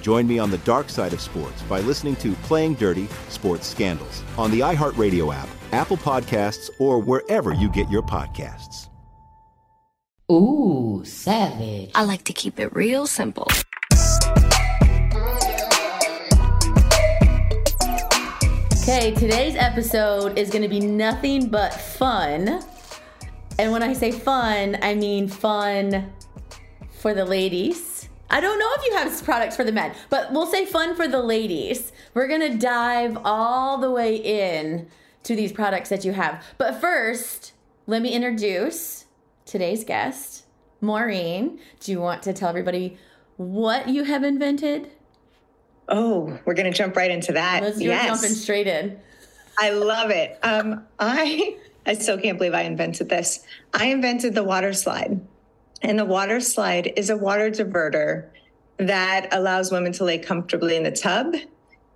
[0.00, 4.22] Join me on the dark side of sports by listening to Playing Dirty Sports Scandals
[4.38, 8.88] on the iHeartRadio app, Apple Podcasts, or wherever you get your podcasts.
[10.32, 11.90] Ooh, savage.
[11.94, 13.48] I like to keep it real simple.
[18.82, 22.62] Okay, today's episode is going to be nothing but fun.
[23.58, 26.12] And when I say fun, I mean fun
[27.00, 27.89] for the ladies.
[28.30, 31.08] I don't know if you have products for the men, but we'll say fun for
[31.08, 31.92] the ladies.
[32.14, 34.88] We're going to dive all the way in
[35.24, 36.42] to these products that you have.
[36.56, 37.52] But first,
[37.86, 39.06] let me introduce
[39.46, 40.46] today's guest,
[40.80, 41.58] Maureen.
[41.80, 42.98] Do you want to tell everybody
[43.36, 44.90] what you have invented?
[45.88, 47.62] Oh, we're going to jump right into that.
[47.64, 48.06] Let's yes.
[48.06, 49.00] jumping straight in.
[49.58, 50.38] I love it.
[50.42, 53.44] Um, I I still can't believe I invented this.
[53.74, 55.20] I invented the WaterSlyde.
[55.82, 58.28] And the WaterSlyde is a water diverter
[58.76, 61.34] that allows women to lay comfortably in the tub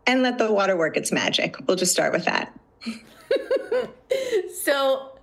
[0.07, 1.57] and let the water work its magic.
[1.67, 2.59] We'll just start with that.
[4.63, 5.19] so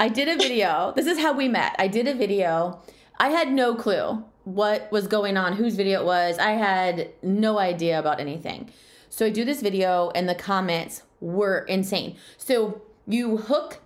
[0.00, 0.92] I did a video.
[0.96, 1.74] This is how we met.
[1.78, 2.80] I did a video.
[3.18, 6.38] I had no clue what was going on, whose video it was.
[6.38, 8.70] I had no idea about anything.
[9.10, 12.16] So I do this video, and the comments were insane.
[12.36, 13.80] So you hook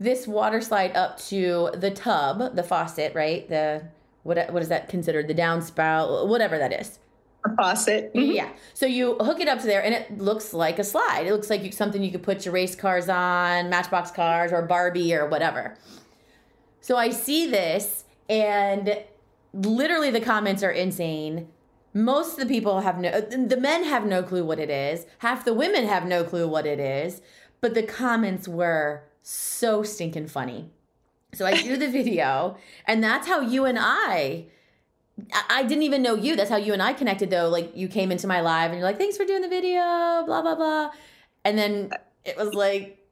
[0.00, 3.48] this WaterSlyde up to the tub, the faucet, right?
[3.48, 3.82] The
[4.22, 5.28] what what is that considered?
[5.28, 6.98] The downspout, whatever that is.
[7.44, 8.12] A faucet.
[8.14, 8.32] Mm-hmm.
[8.32, 8.50] Yeah.
[8.74, 11.26] So you hook it up to there, and it looks like a slide.
[11.26, 14.62] It looks like you, something you could put your race cars on, Matchbox cars, or
[14.62, 15.76] Barbie, or whatever.
[16.80, 19.02] So I see this, and
[19.52, 21.48] literally the comments are insane.
[21.94, 25.06] Most of the people have no, the men have no clue what it is.
[25.18, 27.22] Half the women have no clue what it is.
[27.60, 30.70] But the comments were so stinking funny.
[31.34, 32.56] So I do the video,
[32.86, 34.46] and that's how you and I.
[35.50, 36.36] I didn't even know you.
[36.36, 37.48] That's how you and I connected, though.
[37.48, 39.80] Like you came into my live, and you're like, "Thanks for doing the video,"
[40.24, 40.90] blah blah blah,
[41.44, 41.90] and then
[42.24, 43.04] it was like,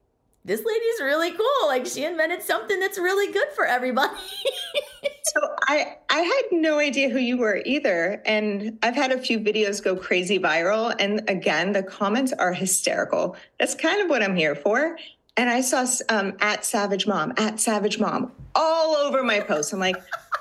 [0.43, 1.67] "This lady's really cool.
[1.67, 4.15] Like she invented something that's really good for everybody."
[5.23, 9.39] so I I had no idea who you were either, and I've had a few
[9.39, 13.35] videos go crazy viral, and again, the comments are hysterical.
[13.59, 14.97] That's kind of what I'm here for.
[15.37, 19.71] And I saw um, at Savage Mom, at Savage Mom, all over my posts.
[19.71, 19.95] I'm like,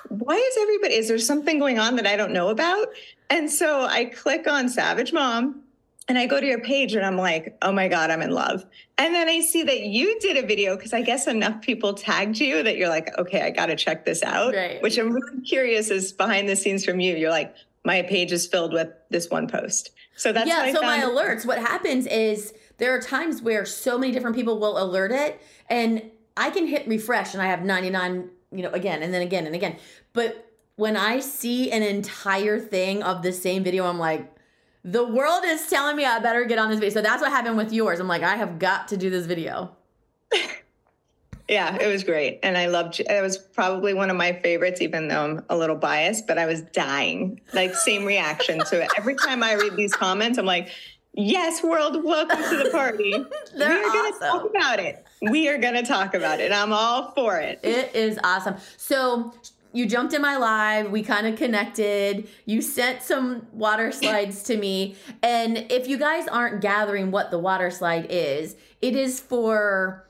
[0.09, 2.89] why is everybody, is there something going on that I don't know about?
[3.29, 5.63] And so I click on Savage Mom
[6.09, 8.65] and I go to your page and I'm like, oh my God, I'm in love.
[8.97, 12.39] And then I see that you did a video because I guess enough people tagged
[12.39, 14.55] you that you're like, okay, I got to check this out.
[14.55, 14.81] Right.
[14.81, 17.17] Which I'm really curious is behind the scenes from you.
[17.17, 17.55] You're like,
[17.85, 19.91] my page is filled with this one post.
[20.17, 20.73] So that's yeah.
[20.73, 24.83] So my alerts, what happens is, there are times where so many different people will
[24.83, 26.03] alert it and
[26.37, 29.55] I can hit refresh and I have 99, you know, again and then again and
[29.55, 29.77] again.
[30.13, 30.47] But
[30.77, 34.31] when I see an entire thing of the same video, I'm like,
[34.85, 36.95] the world is telling me I better get on this video.
[36.95, 37.99] So that's what happened with yours.
[37.99, 39.75] I'm like, I have got to do this video.
[41.49, 42.39] yeah, it was great.
[42.43, 43.23] And I loved it.
[43.23, 46.61] was probably one of my favorites, even though I'm a little biased, but I was
[46.61, 47.41] dying.
[47.53, 48.91] Like, same reaction to it.
[48.97, 50.69] Every time I read these comments, I'm like,
[51.19, 53.11] Yes, world, welcome to the party.
[53.57, 53.93] we are awesome.
[53.93, 55.07] going to talk about it.
[55.23, 56.53] We are going to talk about it.
[56.53, 57.59] I'm all for it.
[57.63, 58.57] It is awesome.
[58.77, 59.33] So
[59.73, 60.91] you jumped in my live.
[60.91, 62.29] We kind of connected.
[62.45, 64.97] You sent some WaterSlydes to me.
[65.23, 70.07] And if you guys aren't gathering what the WaterSlyde is, it is for,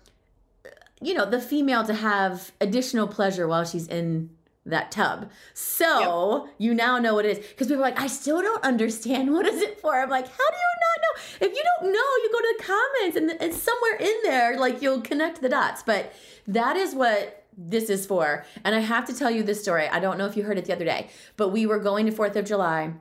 [1.01, 4.31] you know, the female to have additional pleasure while she's in
[4.67, 5.31] that tub.
[5.55, 6.55] So yep.
[6.59, 7.47] you now know what it is.
[7.47, 9.33] Because people are like, I still don't understand.
[9.33, 9.95] What is it for?
[9.95, 11.47] I'm like, how do you not know?
[11.47, 14.83] If you don't know, you go to the comments and it's somewhere in there, like
[14.83, 15.83] you'll connect the dots.
[15.83, 16.13] But
[16.47, 18.45] that is what this is for.
[18.65, 19.89] And I have to tell you this story.
[19.89, 22.13] I don't know if you heard it the other day, but we were going to
[22.13, 22.93] 4th of July.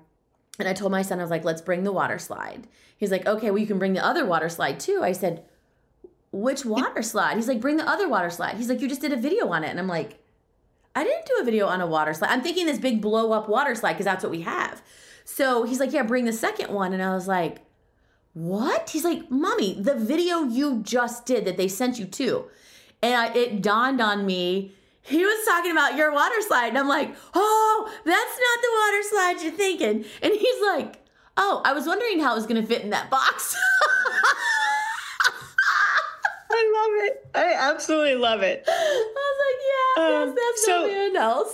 [0.58, 2.68] And I told my son, I was like, let's bring the water slide.
[2.98, 5.02] He's like, okay, well, you can bring the other water slide too.
[5.04, 5.44] I said,
[6.32, 7.36] which water slide?
[7.36, 8.56] He's like, bring the other water slide.
[8.56, 9.70] He's like, you just did a video on it.
[9.70, 10.20] And I'm like,
[10.96, 12.30] I didn't do a video on a water slide.
[12.30, 14.82] I'm thinking this big blow up water slide because that's what we have.
[15.26, 16.94] So he's like, yeah, bring the second one.
[16.94, 17.58] And I was like,
[18.34, 18.90] what?
[18.92, 22.46] He's like, mommy, the video you just did that they sent you to.
[23.02, 26.70] And I, it dawned on me, he was talking about your water slide.
[26.70, 30.06] And I'm like, oh, that's not the water slide you're thinking.
[30.22, 31.06] And he's like,
[31.38, 33.56] oh, I was wondering how it was going to fit in that box.
[36.56, 37.28] I love it.
[37.36, 38.64] I absolutely love it.
[38.68, 39.62] I was like,
[39.98, 41.46] yeah, um, that's so, no.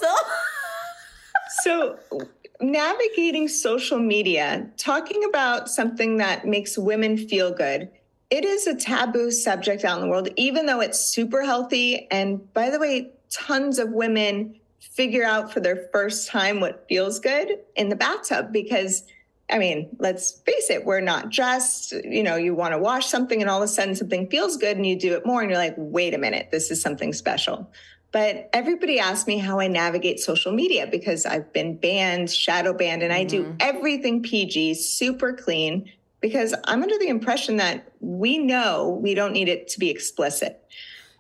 [1.64, 2.28] So, so
[2.62, 7.90] navigating social media, talking about something that makes women feel good.
[8.30, 12.08] It is a taboo subject out in the world, even though it's super healthy.
[12.12, 17.20] And by the way, tons of women figure out for their first time what feels
[17.20, 19.04] good in the bathtub because
[19.52, 23.42] I mean, let's face it, we're not just, you know, you want to wash something
[23.42, 25.60] and all of a sudden something feels good and you do it more and you're
[25.60, 27.70] like, wait a minute, this is something special.
[28.12, 33.04] But everybody asks me how I navigate social media because I've been banned, shadow banned,
[33.04, 33.22] and mm-hmm.
[33.22, 33.58] I do mm-hmm.
[33.60, 35.90] everything PG, super clean,
[36.20, 40.62] because I'm under the impression that we know we don't need it to be explicit.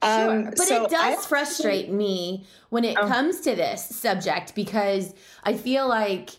[0.03, 0.31] Sure.
[0.31, 3.07] Um, but so it does I, frustrate me when it oh.
[3.07, 5.13] comes to this subject because
[5.43, 6.31] I feel like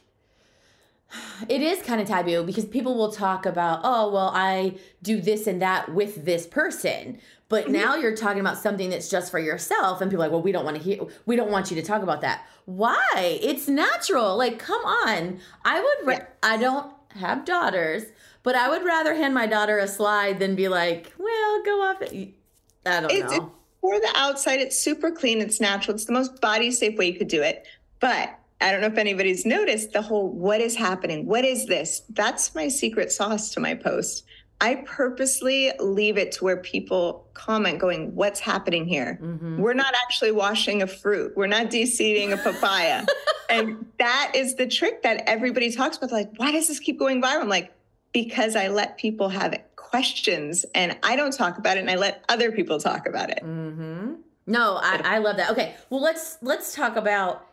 [1.49, 5.47] it is kind of taboo because people will talk about, oh, well, I do this
[5.47, 7.19] and that with this person.
[7.49, 7.73] But mm-hmm.
[7.73, 10.53] now you're talking about something that's just for yourself, and people are like, well, we
[10.53, 12.47] don't want to hear, we don't want you to talk about that.
[12.65, 13.39] Why?
[13.43, 14.37] It's natural.
[14.37, 15.39] Like, come on.
[15.65, 16.27] I would, ra- yeah.
[16.43, 18.05] I don't have daughters,
[18.43, 22.03] but I would rather hand my daughter a slide than be like, well, go off.
[22.03, 23.53] I don't it's, know.
[23.81, 25.41] for the outside, it's super clean.
[25.41, 25.95] It's natural.
[25.95, 27.67] It's the most body safe way you could do it.
[28.01, 31.27] But I don't know if anybody's noticed the whole what is happening?
[31.27, 32.03] What is this?
[32.11, 34.25] That's my secret sauce to my post.
[34.61, 39.19] I purposely leave it to where people comment going, What's happening here?
[39.21, 39.59] Mm-hmm.
[39.61, 43.05] We're not actually washing a fruit, we're not deseeding a papaya.
[43.51, 46.13] and that is the trick that everybody talks about.
[46.13, 47.43] Like, why does this keep going viral?
[47.43, 47.73] I'm like,
[48.13, 52.25] because I let people have questions and I don't talk about it and I let
[52.29, 53.41] other people talk about it.
[53.43, 54.15] Mm-hmm.
[54.47, 55.51] No, I, I love that.
[55.51, 57.47] Okay, well let's let's talk about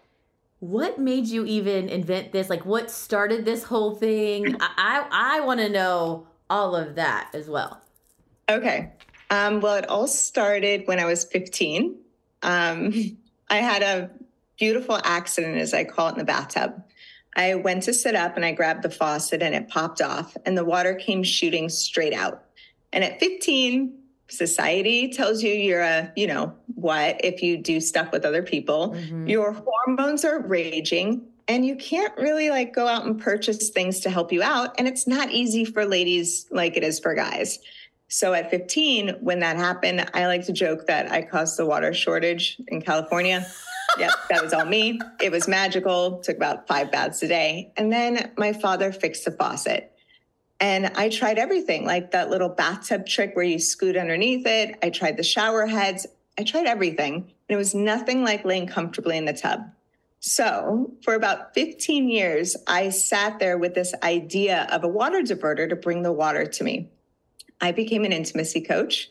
[0.60, 2.50] what made you even invent this?
[2.50, 4.56] Like, what started this whole thing?
[4.60, 7.82] I I, I want to know all of that as well.
[8.50, 8.92] Okay.
[9.30, 11.96] Um, well, it all started when I was 15.
[12.42, 12.94] Um,
[13.50, 14.10] I had a
[14.58, 16.84] beautiful accident, as I call it, in the bathtub.
[17.36, 20.58] I went to sit up and I grabbed the faucet and it popped off, and
[20.58, 22.44] the water came shooting straight out.
[22.92, 23.99] And at 15,
[24.30, 28.92] society tells you you're a, you know, what if you do stuff with other people.
[28.92, 29.28] Mm-hmm.
[29.28, 34.10] Your hormones are raging and you can't really like go out and purchase things to
[34.10, 37.60] help you out and it's not easy for ladies like it is for guys.
[38.08, 41.94] So at 15 when that happened, I like to joke that I caused the water
[41.94, 43.46] shortage in California.
[44.00, 45.00] yep, that was all me.
[45.22, 46.20] It was magical.
[46.20, 47.72] Took about 5 baths a day.
[47.78, 49.92] And then my father fixed the faucet.
[50.60, 54.78] And I tried everything, like that little bathtub trick where you scoot underneath it.
[54.84, 56.06] I tried the shower heads.
[56.38, 57.16] I tried everything.
[57.16, 59.62] And it was nothing like laying comfortably in the tub.
[60.22, 65.70] So, for about 15 years, I sat there with this idea of a water diverter
[65.70, 66.90] to bring the water to me.
[67.62, 69.10] I became an intimacy coach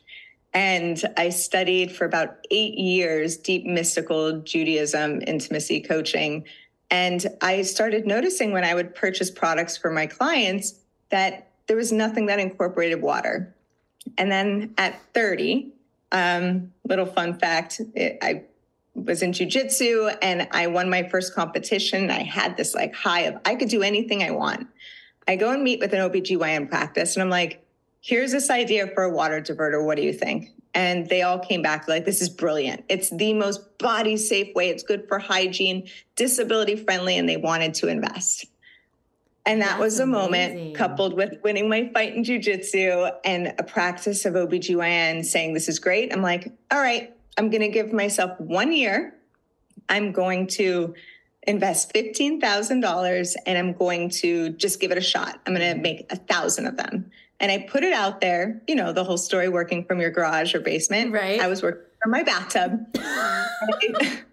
[0.52, 6.44] and I studied for about eight years deep mystical Judaism intimacy coaching.
[6.90, 10.74] And I started noticing when I would purchase products for my clients
[11.10, 13.54] that there was nothing that incorporated water.
[14.16, 15.72] And then at 30,
[16.12, 18.44] um, little fun fact, it, I
[18.94, 22.10] was in jujitsu and I won my first competition.
[22.10, 24.66] I had this like high of I could do anything I want.
[25.26, 27.64] I go and meet with an OBGYN practice and I'm like,
[28.00, 29.84] here's this idea for a water diverter.
[29.84, 30.50] What do you think?
[30.74, 32.84] And they all came back like, this is brilliant.
[32.88, 34.68] It's the most body safe way.
[34.68, 38.46] It's good for hygiene, disability friendly, and they wanted to invest.
[39.48, 40.20] And that That's was a amazing.
[40.20, 45.68] moment coupled with winning my fight in jujitsu and a practice of OBGYN saying, This
[45.68, 46.12] is great.
[46.12, 49.14] I'm like, all right, I'm going to give myself one year
[49.88, 50.94] I'm going to
[51.46, 55.40] invest $15,000 and I'm going to just give it a shot.
[55.46, 57.10] I'm going to make a thousand of them.
[57.40, 60.54] And I put it out there, you know, the whole story working from your garage
[60.54, 61.12] or basement.
[61.12, 61.40] Right.
[61.40, 62.86] I was working from my bathtub.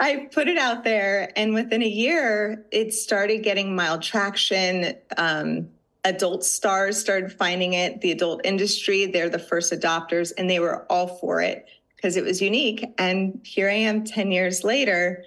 [0.00, 4.94] I put it out there, and within a year, it started getting mild traction.
[5.16, 5.68] Um,
[6.04, 10.84] adult stars started finding it, the adult industry, they're the first adopters, and they were
[10.90, 12.84] all for it because it was unique.
[12.98, 15.24] And here I am 10 years later,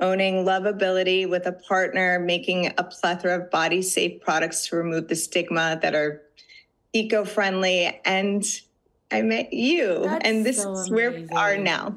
[0.00, 5.16] owning Lovability with a partner, making a plethora of body safe products to remove the
[5.16, 6.22] stigma that are
[6.92, 8.00] eco friendly.
[8.04, 8.44] And
[9.12, 11.96] I met you, That's and this so is where we are now.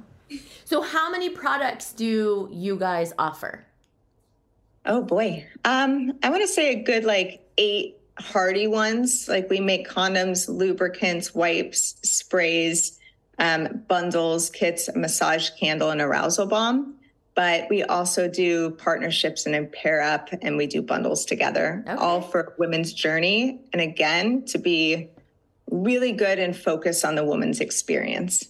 [0.69, 3.65] So, how many products do you guys offer?
[4.85, 5.47] Oh boy.
[5.65, 9.27] Um, I want to say a good like eight hardy ones.
[9.27, 12.99] Like we make condoms, lubricants, wipes, sprays,
[13.39, 16.93] um, bundles, kits, a massage candle, and arousal bomb.
[17.33, 21.97] But we also do partnerships and a pair up, and we do bundles together, Okay.
[21.99, 23.59] all for women's journey.
[23.73, 25.09] And again, to be
[25.71, 28.45] really good and focus on the woman's experience.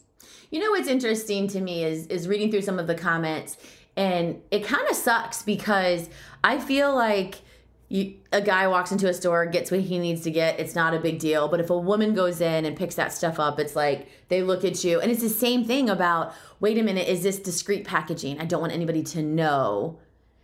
[0.50, 3.58] You know what's interesting to me is is reading through some of the comments,
[3.96, 6.10] and it kind of sucks because
[6.44, 7.41] I feel like
[7.89, 10.94] you, a guy walks into a store, gets what he needs to get, it's not
[10.94, 11.48] a big deal.
[11.48, 14.63] But if a woman goes in and picks that stuff up, it's like they look
[14.63, 16.34] at you, and it's the same thing about.
[16.60, 18.39] Wait a minute, is this discreet packaging?
[18.39, 19.98] I don't want anybody to know.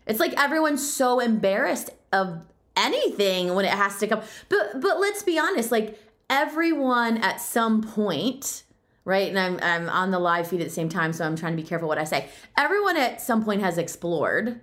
[0.08, 2.42] It's like everyone's so embarrassed of
[2.78, 4.22] anything when it has to come.
[4.50, 8.64] But but let's be honest, like everyone at some point,
[9.06, 9.30] right?
[9.30, 11.62] And I'm I'm on the live feed at the same time, so I'm trying to
[11.62, 12.28] be careful what I say.
[12.58, 14.60] Everyone at some point has explored,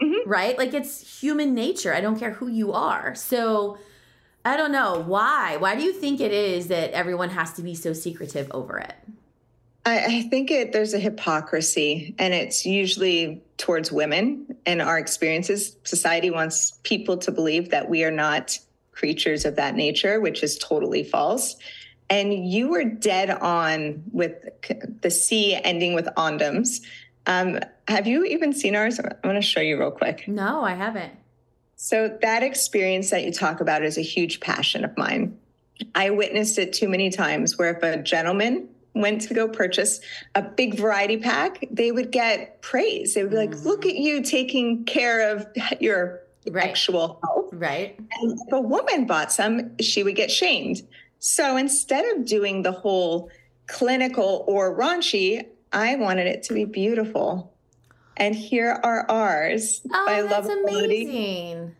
[0.00, 0.28] mm-hmm.
[0.28, 0.56] right?
[0.56, 1.92] Like it's human nature.
[1.92, 3.14] I don't care who you are.
[3.14, 3.76] So
[4.44, 5.56] I don't know why.
[5.58, 8.94] Why do you think it is that everyone has to be so secretive over it?
[9.84, 15.76] I, I think it there's a hypocrisy, and it's usually towards women and our experiences.
[15.82, 18.58] Society wants people to believe that we are not
[18.92, 21.56] creatures of that nature, which is totally false.
[22.12, 24.34] And you were dead on with
[25.00, 26.82] the C ending with ondoms.
[27.24, 28.98] Um, have you even seen ours?
[28.98, 30.28] I'm going to show you real quick.
[30.28, 31.14] No, I haven't.
[31.76, 35.38] So that experience that you talk about is a huge passion of mine.
[35.94, 39.98] I witnessed it too many times where if a gentleman went to go purchase
[40.34, 43.14] a big variety pack, they would get praise.
[43.14, 45.46] They would be like, look at you taking care of
[45.80, 46.68] your Right.
[46.68, 47.50] actual health.
[47.52, 47.96] Right.
[47.98, 50.82] And if a woman bought some, she would get shamed.
[51.24, 53.30] So instead of doing the whole
[53.68, 57.54] clinical or raunchy, I wanted it to be beautiful.
[58.16, 61.02] And here are ours Oh, by that's Lovability.
[61.04, 61.76] amazing.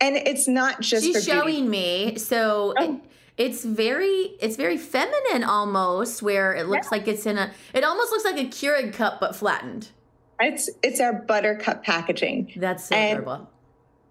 [0.00, 1.30] And it's not just She's beauty.
[1.40, 2.16] showing me.
[2.18, 2.94] So Oh.
[2.94, 3.00] it,
[3.36, 8.12] it's very it's very feminine almost where it looks like it's in a it almost
[8.12, 9.88] looks like a Keurig cup but flattened.
[10.38, 12.52] It's it's our buttercup packaging.
[12.56, 13.50] That's so And- adorable.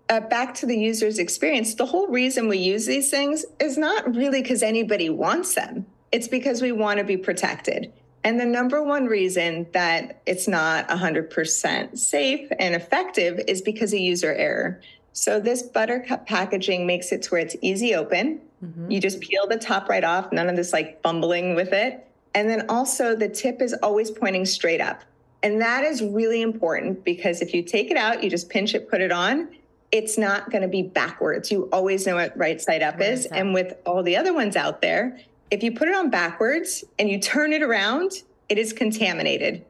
[0.08, 1.74] Uh, back to the user's experience.
[1.74, 5.88] The whole reason we use these things is not really because anybody wants them.
[6.12, 7.92] It's because we want to be protected.
[8.24, 14.00] And the number one reason that it's not 100% safe and effective is because of
[14.00, 14.80] user error.
[15.14, 18.42] So this buttercup packaging makes it to where it's easy open.
[18.64, 18.92] Mhm.
[18.92, 22.06] You just peel the top right off, none of this like fumbling with it.
[22.36, 25.02] And then also the tip is always pointing straight up.
[25.42, 28.90] And that is really important because if you take it out, you just pinch it,
[28.90, 29.50] put it on,
[29.92, 31.52] it's not going to be backwards.
[31.52, 33.24] You always know what right side up Right is.
[33.26, 33.38] side.
[33.40, 35.18] And with all the other ones out there,
[35.52, 38.12] if you put it on backwards and you turn it around,
[38.50, 39.64] it is contaminated.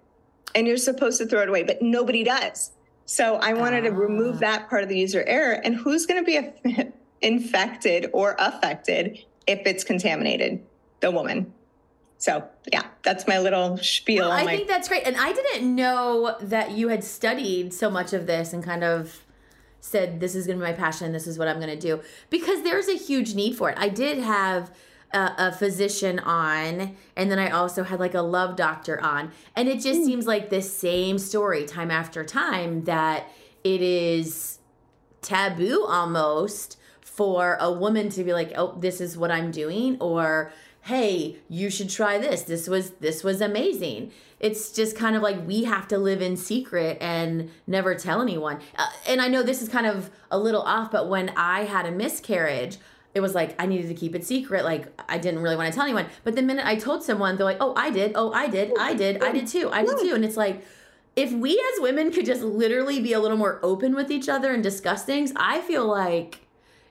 [0.56, 2.72] And you're supposed to throw it away, but nobody does.
[3.06, 4.40] So I wanted to remove Ah.
[4.40, 5.54] that part of the user error.
[5.54, 6.92] And who's going to be
[7.22, 10.64] infected or affected if it's contaminated?
[11.02, 11.54] The woman.
[12.18, 14.24] So yeah, that's my little spiel.
[14.30, 15.04] Well, I my, think that's great.
[15.06, 19.25] And I didn't know that you had studied so much of this and kind of
[19.86, 21.12] said, this is going to be my passion.
[21.12, 22.02] This is what I'm going to do.
[22.30, 23.78] Because there's a huge need for it.
[23.78, 24.72] I did have
[25.14, 29.32] a, a physician on, and then I also had like a love doctor on.
[29.56, 30.06] And it just hmm.
[30.06, 33.30] seems like the same story time after time that
[33.64, 34.60] it is
[35.22, 40.52] taboo almost for a woman to be like, "Oh, this is what I'm doing," or
[40.86, 42.44] "Hey, you should try this.
[42.44, 46.36] This was this was amazing." It's just kind of like we have to live in
[46.36, 48.60] secret and never tell anyone.
[48.78, 51.86] Uh, and I know this is kind of a little off, but when I had
[51.86, 52.78] a miscarriage,
[53.14, 54.66] it was like I needed to keep it secret.
[54.66, 56.08] Like I didn't really want to tell anyone.
[56.24, 58.12] But the minute I told someone, they're like, "Oh, I did.
[58.16, 58.74] Oh, I did.
[58.78, 59.24] I did.
[59.24, 59.70] I did too.
[59.72, 60.64] I did too." And it's like
[61.16, 64.54] if we as women could just literally be a little more open with each other
[64.54, 66.45] and discuss things, I feel like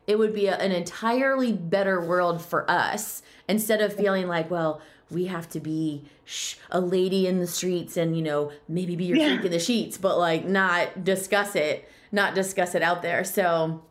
[0.07, 4.81] it would be a, an entirely better world for us instead of feeling like, well,
[5.11, 9.05] we have to be sh- a lady in the streets and you know maybe be
[9.05, 9.35] your Yeah.
[9.35, 13.23] freak in the sheets, but like not discuss it, not discuss it out there.
[13.25, 13.83] So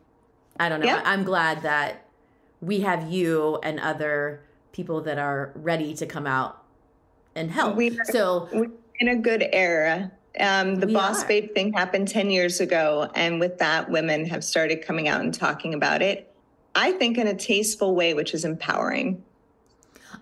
[0.59, 0.87] I don't know.
[0.87, 1.01] Yeah.
[1.05, 2.05] I'm glad that
[2.61, 4.41] we have you and other
[4.71, 6.63] people that are ready to come out
[7.35, 7.75] and help.
[7.75, 10.11] We are- so We're in a good era.
[10.39, 11.27] Um, the We boss are.
[11.27, 13.09] babe thing happened 10 years ago.
[13.15, 16.33] And with that, women have started coming out and talking about it.
[16.75, 19.23] I think in a tasteful way, which is empowering.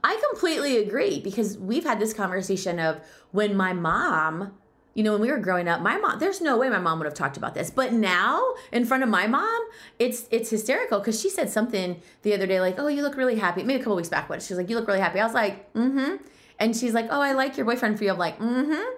[0.04, 3.00] I completely agree because we've had this conversation of
[3.32, 4.52] when my mom,
[4.94, 7.06] you know, when we were growing up, my mom, there's no way my mom would
[7.06, 7.70] have talked about this.
[7.70, 9.62] But now in front of my mom,
[10.00, 13.36] it's it's hysterical because she said something the other day like, "Oh, you look really
[13.36, 15.26] happy." Maybe a couple weeks back, but she was like, "You look really happy." I
[15.26, 16.16] was like, "Mm-hmm."
[16.60, 18.98] And she's like, "Oh, I like your boyfriend for you." I'm like, "Mm-hmm."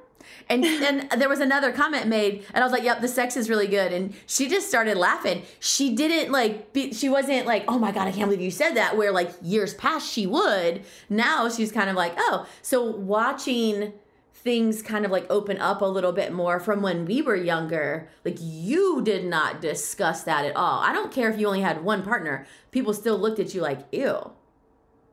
[0.49, 3.49] And then there was another comment made, and I was like, "Yep, the sex is
[3.49, 5.43] really good." And she just started laughing.
[5.59, 8.75] She didn't like, be, she wasn't like, "Oh my god, I can't believe you said
[8.75, 10.83] that." Where like years past she would.
[11.09, 13.93] Now she's kind of like, "Oh." So watching
[14.33, 18.09] things kind of like open up a little bit more from when we were younger,
[18.25, 20.79] like you did not discuss that at all.
[20.81, 23.79] I don't care if you only had one partner; people still looked at you like,
[23.91, 24.31] "Ew."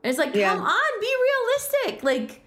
[0.03, 0.55] And it's like, Yeah.
[0.55, 2.03] come on, be realistic.
[2.03, 2.43] Like,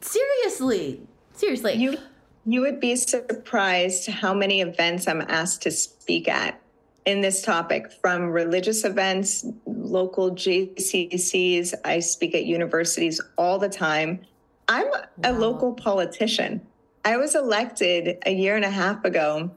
[0.00, 1.06] seriously,
[1.42, 1.74] seriously.
[1.74, 1.98] You
[2.46, 6.60] you would be surprised how many events I'm asked to speak at
[7.04, 11.74] in this topic from religious events, local JCCs.
[11.84, 14.20] I speak at universities all the time.
[14.68, 14.86] I'm
[15.24, 16.60] a local politician.
[17.04, 19.50] I was elected a year and a half ago,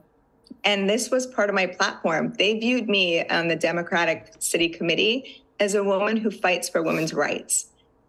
[0.63, 2.33] and this was part of my platform.
[2.37, 7.13] They viewed me on the Democratic City Committee as a woman who fights for women's
[7.13, 7.67] rights.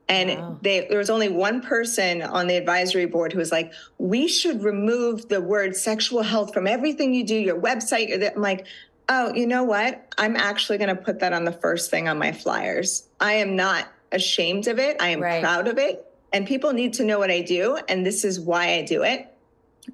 [0.08, 0.58] And Wow.
[0.62, 4.62] they, there was only one person on the advisory board who was like, we should
[4.62, 8.08] remove the word sexual health from everything you do, your website.
[8.08, 8.66] Your, I'm like,
[9.08, 10.12] oh, you know what?
[10.18, 13.08] I'm actually going to put that on the first thing on my flyers.
[13.20, 14.96] I am not ashamed of it.
[15.00, 15.42] I am Right.
[15.42, 16.04] proud of it.
[16.32, 17.78] And people need to know what I do.
[17.88, 19.26] And this is why I do it.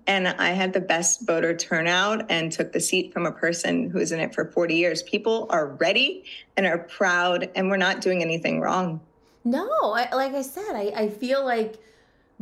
[0.06, 4.10] And I had the best voter turnout and took the seat from a person who's
[4.12, 5.02] in it for 40 years.
[5.02, 6.24] People are ready
[6.56, 9.00] and are proud, and we're not doing anything wrong.
[9.44, 11.78] No, I, like I said, I, I feel like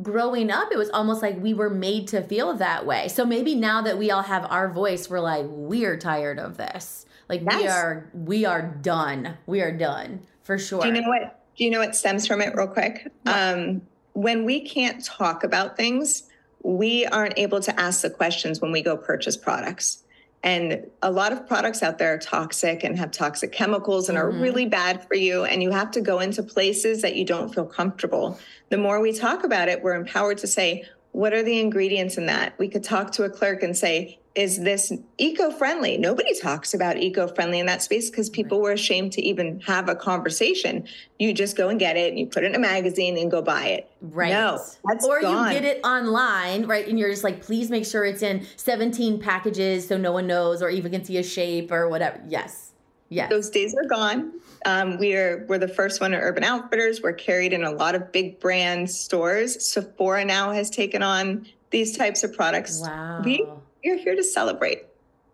[0.02, 3.08] growing up, it was almost like we were made to feel that way.
[3.08, 7.06] So maybe now that we all have our voice, we're like, we're tired of this.
[7.28, 9.36] Like we are, we are done.
[9.46, 10.82] We are done for sure.
[10.82, 11.36] Do you know what?
[11.56, 13.12] Do you know what stems from it, real quick?
[13.26, 13.82] Um,
[14.14, 16.24] when we can't talk about things,
[16.62, 20.02] we aren't able to ask the questions when we go purchase products.
[20.42, 24.30] And a lot of products out there are toxic and have toxic chemicals and are
[24.32, 24.40] Mhm.
[24.40, 25.44] really bad for you.
[25.44, 28.38] And you have to go into places that you don't feel comfortable.
[28.70, 32.26] The more we talk about it, we're empowered to say, what are the ingredients in
[32.26, 32.58] that?
[32.58, 35.98] We could talk to a clerk and say, is this eco friendly?
[35.98, 39.88] Nobody talks about eco friendly in that space because people were ashamed to even have
[39.88, 40.86] a conversation.
[41.18, 43.42] You just go and get it and you put it in a magazine and go
[43.42, 43.90] buy it.
[44.00, 44.30] Right.
[44.30, 45.48] No, that's or gone.
[45.48, 46.86] you get it online, right?
[46.86, 50.62] And you're just like, please make sure it's in 17 packages so no one knows
[50.62, 52.22] or even can see a shape or whatever.
[52.28, 52.70] Yes.
[53.08, 53.30] Yes.
[53.30, 54.34] Those days are gone.
[54.66, 57.00] Um, we're we're the first one at Urban Outfitters.
[57.02, 59.66] We're carried in a lot of big brand stores.
[59.66, 62.80] Sephora now has taken on these types of products.
[62.80, 63.22] wow.
[63.24, 63.46] We
[63.84, 64.84] we're here to celebrate.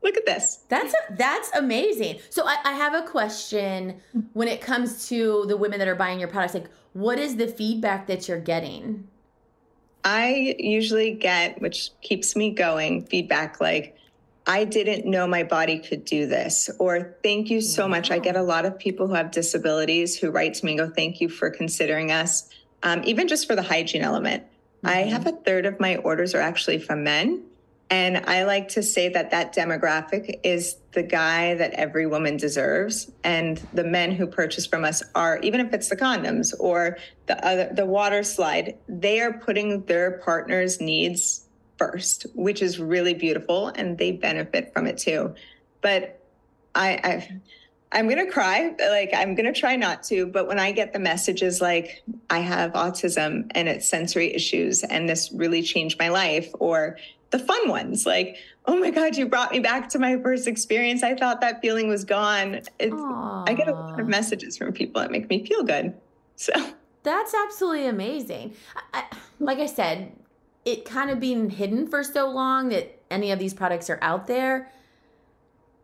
[0.03, 0.61] Look at this.
[0.69, 2.21] That's that's amazing.
[2.31, 4.01] So I, I have a question
[4.35, 6.55] when it comes to the women that are buying your products.
[6.55, 9.09] Like, what is the feedback that you're getting?
[10.05, 13.96] I usually get, which keeps me going, feedback like,
[14.47, 18.11] I didn't know my body could do this, or thank you so much.
[18.13, 20.95] I get a lot of people who have disabilities who write to me and go,
[20.95, 22.49] thank you for considering us,
[22.85, 24.45] um, even just for the hygiene element.
[24.85, 25.09] I Mhm.
[25.09, 27.43] have a third of my orders are actually from men.
[27.89, 33.11] And I like to say that that demographic is the guy that every woman deserves.
[33.23, 37.45] And the men who purchase from us are, even if it's the condoms or the
[37.47, 41.46] other, the WaterSlyde, they are putting their partner's needs
[41.79, 43.69] first, which is really beautiful.
[43.69, 45.35] And they benefit from it too.
[45.81, 46.21] But
[46.75, 47.29] I, I've,
[47.93, 48.75] I'm going to cry.
[48.79, 50.27] Like, I'm going to try not to.
[50.27, 55.09] But when I get the messages like, I have autism and it's sensory issues, and
[55.09, 56.99] this really changed my life, or
[57.31, 58.37] the fun ones like,
[58.67, 61.03] oh my God, you brought me back to my first experience.
[61.03, 62.55] I thought that feeling was gone.
[62.55, 65.95] It's, I get a lot of messages from people that make me feel good.
[66.35, 66.53] So,
[67.05, 68.55] That's absolutely amazing.
[68.93, 69.05] I,
[69.39, 70.12] like I said,
[70.67, 74.27] it kind of being hidden for so long that any of these products are out
[74.27, 74.71] there.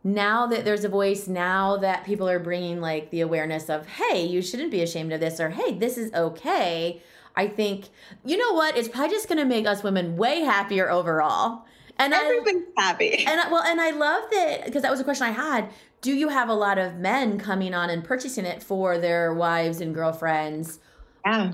[0.03, 4.25] Now that there's a voice, now that people are bringing like the awareness of, hey,
[4.25, 7.01] you shouldn't be ashamed of this, or hey, this is okay.
[7.35, 7.85] I think,
[8.25, 8.77] you know what?
[8.77, 11.65] It's probably just going to make us women way happier overall.
[11.97, 12.41] And I,
[12.77, 13.25] happy.
[13.25, 15.69] and I, well, and I love that because that was a question I had.
[16.01, 19.79] do you have a lot of men coming on and purchasing it for their wives
[19.79, 20.79] and girlfriends?
[21.25, 21.53] Yeah,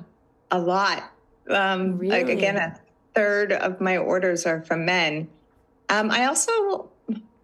[0.49, 1.11] a lot.
[1.49, 2.23] Um, Really?
[2.23, 2.75] like again,
[3.15, 5.27] third of my orders are from men.
[5.89, 6.89] Um, I also,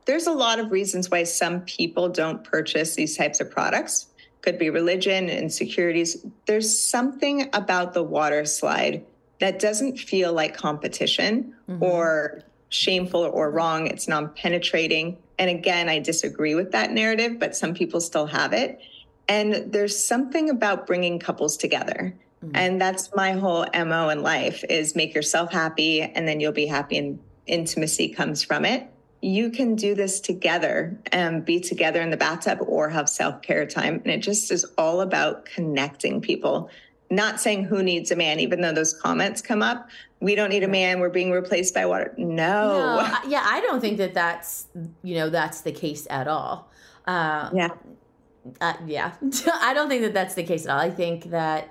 [0.06, 4.08] there's a lot of reasons why some people don't purchase these types of products.
[4.42, 6.24] Could be religion, insecurities.
[6.46, 9.04] There's something about the WaterSlyde
[9.40, 13.88] that doesn't feel like competition or shameful or wrong.
[13.88, 15.18] It's non penetrating.
[15.40, 18.80] And again, I disagree with that narrative, but some people still have it.
[19.28, 22.16] And there's something about bringing couples together.
[22.54, 26.66] And that's my whole MO in life is make yourself happy and then you'll be
[26.68, 28.88] happy and intimacy comes from it.
[29.22, 33.96] You can do this together and be together in the bathtub or have self-care time.
[34.04, 36.70] And it just is all about connecting people.
[37.10, 39.90] Not saying who needs a man, even though those comments come up.
[40.20, 41.00] We don't need a man.
[41.00, 42.14] We're being replaced by water.
[42.18, 42.98] No.
[42.98, 44.68] No, yeah, I don't think that that's
[45.04, 46.72] you know that's the case at all.
[47.06, 47.70] Uh, Yeah.
[48.60, 49.14] uh, yeah,
[49.54, 50.80] I don't think that that's the case at all.
[50.80, 51.70] I think that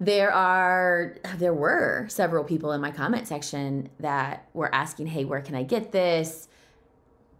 [0.00, 5.42] there are there were several people in my comment section that were asking, "Hey, where
[5.42, 6.48] can I get this?"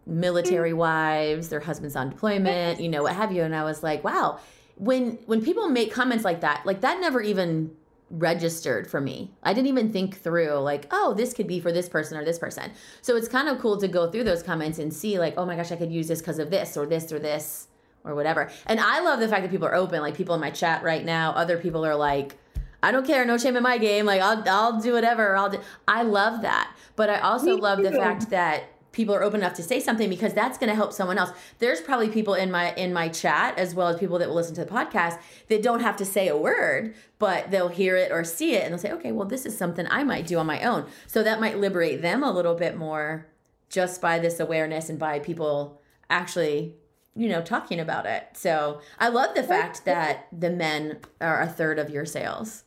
[0.05, 3.43] Military wives, their husbands on deployment, you know, what have you.
[3.43, 4.39] And I was like, wow,
[4.75, 7.71] when when people make comments like that, like that never even
[8.09, 9.31] registered for me.
[9.41, 12.37] I didn't even think through like, oh, this could be for this person or this
[12.37, 12.71] person.
[13.01, 15.55] So it's kind of cool to go through those comments and see like, oh my
[15.55, 17.67] gosh, I could use this because of this or this or this
[18.03, 18.49] or whatever.
[18.65, 20.01] And I love the fact that people are open.
[20.01, 22.37] Like people in my chat right now, other people are like,
[22.83, 24.05] I don't care, no shame in my game.
[24.05, 25.35] Like I'll I'll do whatever.
[25.35, 25.59] I'll do.
[25.87, 26.75] I love that.
[26.95, 30.09] But I also Me love the fact that people are open enough to say something
[30.09, 31.31] because that's going to help someone else.
[31.59, 34.55] There's probably people in my in my chat as well as people that will listen
[34.55, 38.23] to the podcast that don't have to say a word, but they'll hear it or
[38.23, 40.61] see it and they'll say, "Okay, well this is something I might do on my
[40.61, 43.27] own." So that might liberate them a little bit more
[43.69, 46.75] just by this awareness and by people actually
[47.15, 48.29] you know talking about it.
[48.33, 52.63] So, I love the fact that the men are a third of your sales.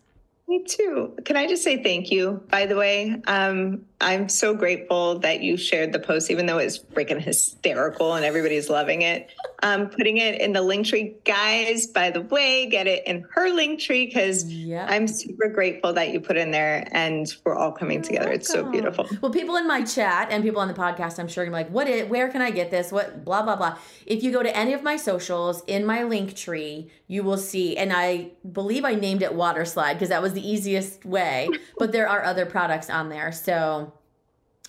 [0.47, 1.17] Me too.
[1.25, 3.21] Can I just say thank you, by the way?
[3.27, 8.27] Um, I'm so grateful that you shared the post, even though it's freaking hysterical and
[8.27, 9.31] everybody's loving it.
[9.65, 11.17] Um, putting it in the link tree.
[11.25, 14.45] Guys, by the way, get it in her link tree because.
[14.91, 18.31] I'm super grateful that you put in there and we're all coming together.
[18.31, 19.09] It's so beautiful.
[19.23, 21.89] Well, people in my chat and people on the podcast, I'm sure, are like, "What?
[21.89, 22.93] Is, where can I get this?
[22.93, 23.25] What?
[23.25, 26.91] Blah blah blah." If you go to any of my socials in my link tree,
[27.07, 30.47] you will see, and I believe I named it Water Slide because that was the
[30.47, 31.49] easiest way.
[31.79, 33.95] but there are other products on there, so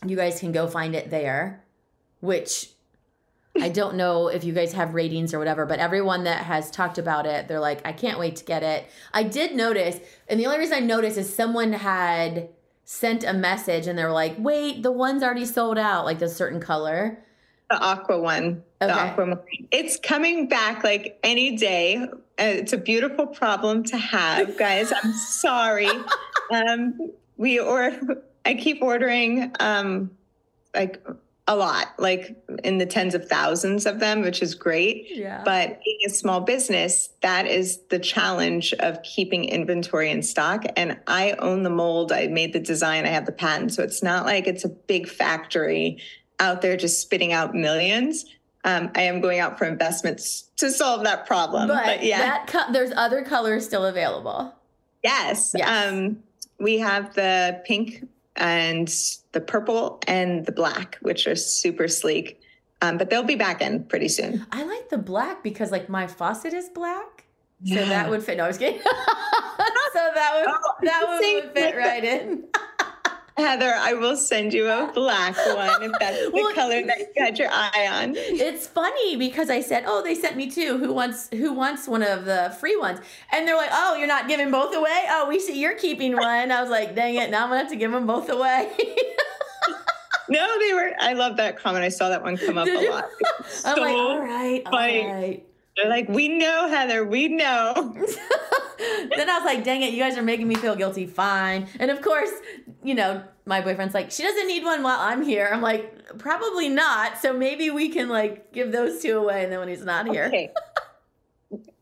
[0.05, 1.65] you guys can go find it there.
[2.21, 2.74] Which
[3.61, 6.97] I don't know if you guys have ratings or whatever, but everyone that has talked
[6.97, 8.85] about it, they're like, I can't wait to get it.
[9.13, 12.49] I did notice, and the only reason I noticed is someone had
[12.83, 16.29] sent a message and they were like, wait, the one's already sold out, like a
[16.29, 17.23] certain color.
[17.69, 18.63] The aqua one.
[18.79, 18.93] The Okay.
[18.93, 19.67] aquamarine.
[19.71, 21.95] It's coming back like any day.
[21.97, 24.91] Uh, it's a beautiful problem to have, guys.
[25.03, 25.89] I'm sorry.
[26.53, 26.99] um,
[27.37, 27.91] we or
[28.45, 30.11] I keep ordering um,
[30.75, 31.03] like
[31.47, 35.05] a lot, like in the tens of thousands of them, which is great.
[35.11, 35.43] Yeah.
[35.45, 40.63] But being a small business, that is the challenge of keeping inventory in stock.
[40.75, 42.11] And I own the mold.
[42.11, 43.05] I made the design.
[43.05, 43.73] I have the patent.
[43.73, 45.99] So it's not like it's a big factory
[46.39, 48.25] out there just spitting out millions.
[48.63, 51.67] Um, I am going out for investments to solve that problem.
[51.67, 54.51] but, But, yeah, that co- there's other colors still available.
[55.03, 55.53] yes.
[55.55, 55.91] Yes.
[55.93, 56.23] Um,
[56.59, 58.87] we have the pink and
[59.31, 62.39] the purple and the black, which are super sleek.
[62.81, 64.45] Um, but they'll be back in pretty soon.
[64.51, 67.25] I like the black because like my faucet is black.
[67.63, 67.85] So Yeah.
[67.85, 68.37] that would fit.
[68.37, 68.81] No, I was kidding.
[68.81, 72.43] so that would Oh, that would, would fit like- right in.
[73.37, 77.23] Heather, I will send you a black one if that's the Well, color that you
[77.23, 78.13] had your eye on.
[78.15, 80.77] It's funny because I said, "Oh, they sent me two.
[80.77, 82.99] Who wants who wants one of the free ones?"
[83.33, 85.03] And they're like, "Oh, you're not giving both away?
[85.09, 87.29] Oh, we see you're keeping one." I was like, "Dang it!
[87.29, 88.71] Now I'm gonna have to give them both away."
[90.27, 90.89] No, they were.
[90.99, 91.85] I love that comment.
[91.85, 93.05] I saw that one come up Did a lot.
[93.65, 95.05] I'm like, "All right, all funny.
[95.05, 95.45] right."
[95.77, 97.73] They're like, we know, Heather, we know.
[98.77, 99.93] then I was like, "Dang it!
[99.93, 101.67] You guys are making me feel guilty." Fine.
[101.79, 102.31] And of course,
[102.83, 106.69] you know, my boyfriend's like, "She doesn't need one while I'm here." I'm like, "Probably
[106.69, 110.07] not." So maybe we can like give those two away, and then when he's not
[110.07, 110.51] here, Okay.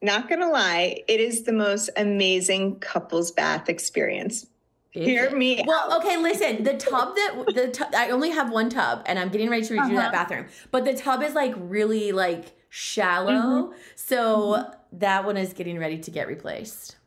[0.02, 4.48] Not gonna lie, it is the most amazing couples bath experience.
[4.94, 6.64] Hear me Well, okay, listen.
[6.64, 9.74] The tub that the tu- I only have one tub, and I'm getting ready to
[9.74, 10.12] redo that uh-huh.
[10.12, 10.46] bathroom.
[10.72, 13.74] But the tub is like really like shallow, mm-hmm.
[13.96, 16.98] so that one is getting ready to get replaced.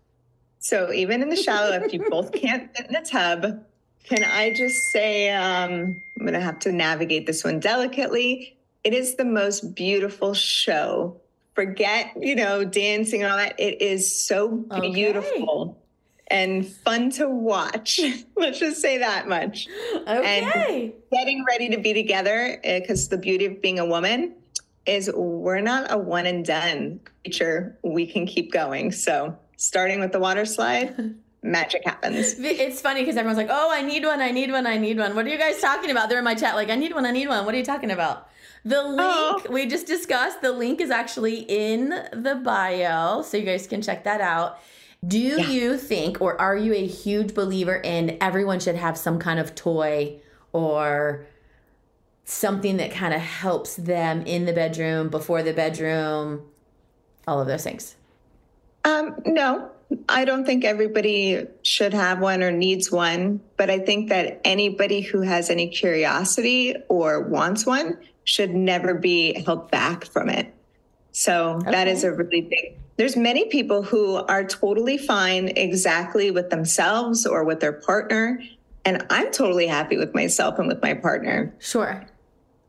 [0.59, 3.65] So even in the shallow, if you both can't fit in the tub,
[4.05, 8.57] can I just say um, I'm gonna have to navigate this one delicately.
[8.85, 11.21] It is the most beautiful show.
[11.55, 13.59] Forget, you know, dancing and all that.
[13.59, 14.93] It is so Okay.
[14.93, 15.79] beautiful
[16.29, 18.01] and fun to watch.
[18.37, 19.69] Let's just say that much.
[20.07, 20.93] Okay.
[21.13, 24.35] Getting ready to be together, because the beauty of being a woman
[24.87, 27.79] is we're not a one and done creature.
[27.83, 28.93] We can keep going.
[28.93, 32.37] So, starting with the WaterSlyde, magic happens.
[32.39, 35.15] It's funny because everyone's like, "Oh, I need one, I need one, I need one."
[35.15, 36.09] What are you guys talking about?
[36.09, 37.91] They're in my chat like, "I need one, I need one." What are you talking
[37.91, 38.29] about?
[38.65, 38.89] The oh.
[38.89, 39.53] link Oh.
[39.53, 40.43] we just discussed.
[40.43, 44.59] The link is actually in the bio, so you guys can check that out.
[45.07, 49.39] Do you think, or are you a huge believer in everyone should have some kind
[49.39, 50.21] of toy
[50.53, 51.27] or
[52.27, 56.43] something that kind of helps them in the bedroom, before the bedroom,
[57.27, 57.97] all of those things?
[58.85, 59.71] Um, no,
[60.09, 65.01] I don't think everybody should have one or needs one, but I think that anybody
[65.01, 70.53] who has any curiosity or wants one should never be held back from it.
[71.13, 72.77] So that is a really big.
[72.97, 78.41] There's many people who are totally fine exactly with themselves or with their partner,
[78.85, 82.05] and I'm totally happy with myself and with my partner Sure.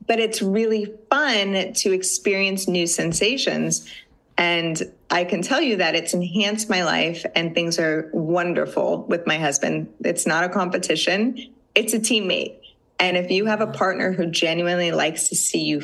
[0.07, 3.89] But it's really fun to experience new sensations.
[4.37, 9.25] And I can tell you that it's enhanced my life and things are wonderful with
[9.27, 9.91] my husband.
[10.01, 11.37] It's not a competition,
[11.75, 12.59] it's a teammate.
[12.99, 15.81] And if you have a partner who genuinely likes to see you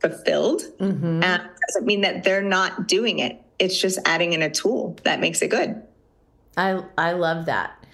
[0.00, 1.22] fulfilled, Mm-hmm.
[1.22, 3.42] uh, doesn't mean that they're not doing it.
[3.58, 5.82] It's just adding in a tool that makes it good.
[6.56, 7.84] I I love that.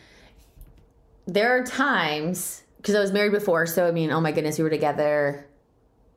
[1.26, 4.64] There are times because I was married before, so I mean, oh my goodness, we
[4.64, 5.46] were together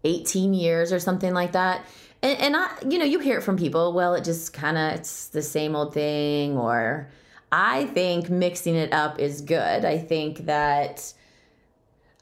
[0.04, 1.86] 18 years or something like that.
[2.23, 3.93] And, and I, you know, you hear it from people.
[3.93, 6.58] Well, it just kind of it's the same old thing.
[6.58, 7.12] Or
[7.51, 9.86] I think mixing it up is good.
[9.86, 11.13] I think that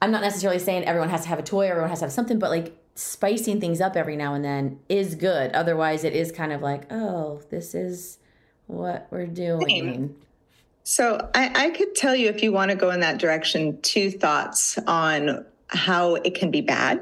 [0.01, 2.37] I'm not necessarily saying everyone has to have a toy, everyone has to have something,
[2.37, 5.53] but like spicing things up every now and then is good.
[5.53, 8.19] Otherwise, it is kind of like, oh, this is
[8.67, 10.15] what we're doing.
[10.83, 14.11] So I, I could tell you if you want to go in that direction, two
[14.11, 17.01] thoughts on how it can be bad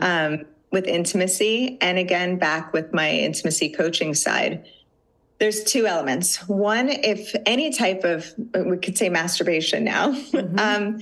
[0.00, 1.78] um, with intimacy.
[1.80, 4.66] And again, back with my intimacy coaching side.
[5.38, 6.46] There's two elements.
[6.48, 10.14] One, if any type of, we could say masturbation now,
[10.58, 11.00] um,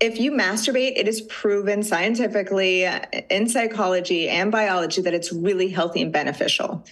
[0.00, 5.68] if you masturbate, it is proven scientifically uh, in psychology and biology that it's really
[5.70, 6.84] healthy and beneficial.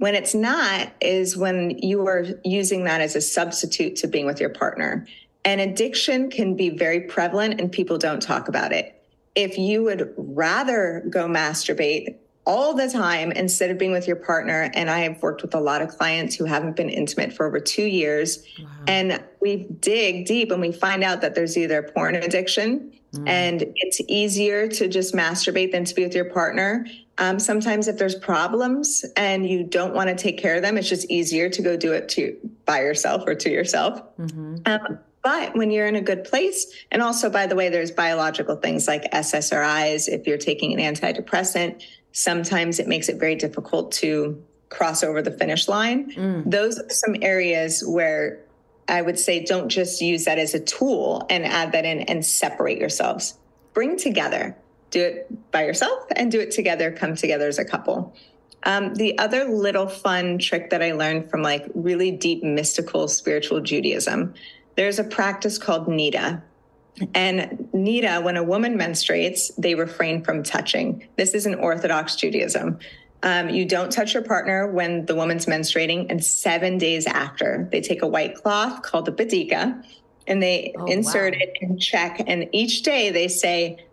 [0.00, 4.40] When it's not, is when you are using that as a substitute to being with
[4.40, 5.06] your partner.
[5.44, 8.98] And addiction can be very prevalent and people don't talk about it.
[9.34, 14.70] If you would rather go masturbate all the time instead of being with your partner,
[14.72, 17.60] and I have worked with a lot of clients who haven't been intimate for over
[17.60, 18.42] two years,
[18.86, 23.28] and we dig deep and we find out that there's either porn addiction mm.
[23.28, 26.86] and it's easier to just masturbate than to be with your partner.
[27.20, 30.88] Um, sometimes if there's problems and you don't want to take care of them, it's
[30.88, 34.00] just easier to go do it to by yourself or to yourself.
[34.66, 38.56] Um, but when you're in a good place, and also by the way, there's biological
[38.56, 40.08] things like SSRIs.
[40.08, 45.30] If you're taking an antidepressant, sometimes it makes it very difficult to cross over the
[45.30, 46.14] finish line.
[46.48, 48.40] Those are some areas where
[48.88, 52.24] I would say don't just use that as a tool and add that in and
[52.24, 53.38] separate yourselves.
[53.74, 54.56] Bring together.
[54.90, 56.90] Do it by yourself and do it together.
[56.90, 58.14] Come together as a couple.
[58.64, 63.60] Um, the other little fun trick that I learned from like really deep mystical spiritual
[63.60, 64.34] Judaism,
[64.76, 66.42] there's a practice called Nida.
[67.14, 71.06] And Nida, when a woman menstruates, they refrain from touching.
[71.16, 72.78] This is an Orthodox Judaism.
[73.22, 77.80] Um, you don't touch your partner when the woman's menstruating, and seven days after, they
[77.80, 79.82] take a white cloth called a badika
[80.26, 81.40] and they Oh, insert wow.
[81.40, 82.22] it and check.
[82.26, 83.84] And each day they say,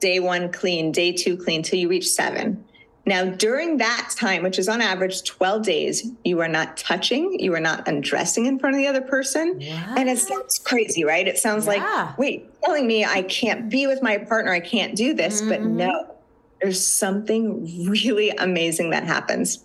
[0.00, 2.64] day one clean, day two clean, till you reach seven.
[3.08, 7.54] Now, during that time, which is on average 12 days, you are not touching, you
[7.54, 9.62] are not undressing in front of the other person.
[9.96, 11.26] And it sounds crazy, right?
[11.26, 11.72] It sounds Yeah.
[11.72, 15.40] like, wait, telling me I can't be with my partner, I can't do this.
[15.40, 15.76] But mm-hmm.
[15.78, 16.16] no,
[16.60, 19.64] there's something really amazing that happens.